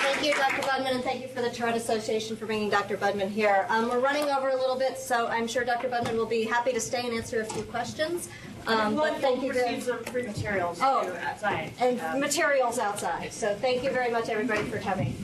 [0.00, 0.62] Thank you, Dr.
[0.74, 2.96] Budman, and thank you for the Tourette Association for bringing Dr.
[2.96, 3.64] Budman here.
[3.68, 5.88] Um, we're running over a little bit, so I'm sure Dr.
[5.88, 8.28] Budman will be happy to stay and answer a few questions.
[8.66, 11.16] Um, but thank you very free materials Oh.
[11.28, 11.70] outside.
[11.78, 13.32] and Um, materials outside.
[13.32, 15.14] So thank you very much, everybody, for coming.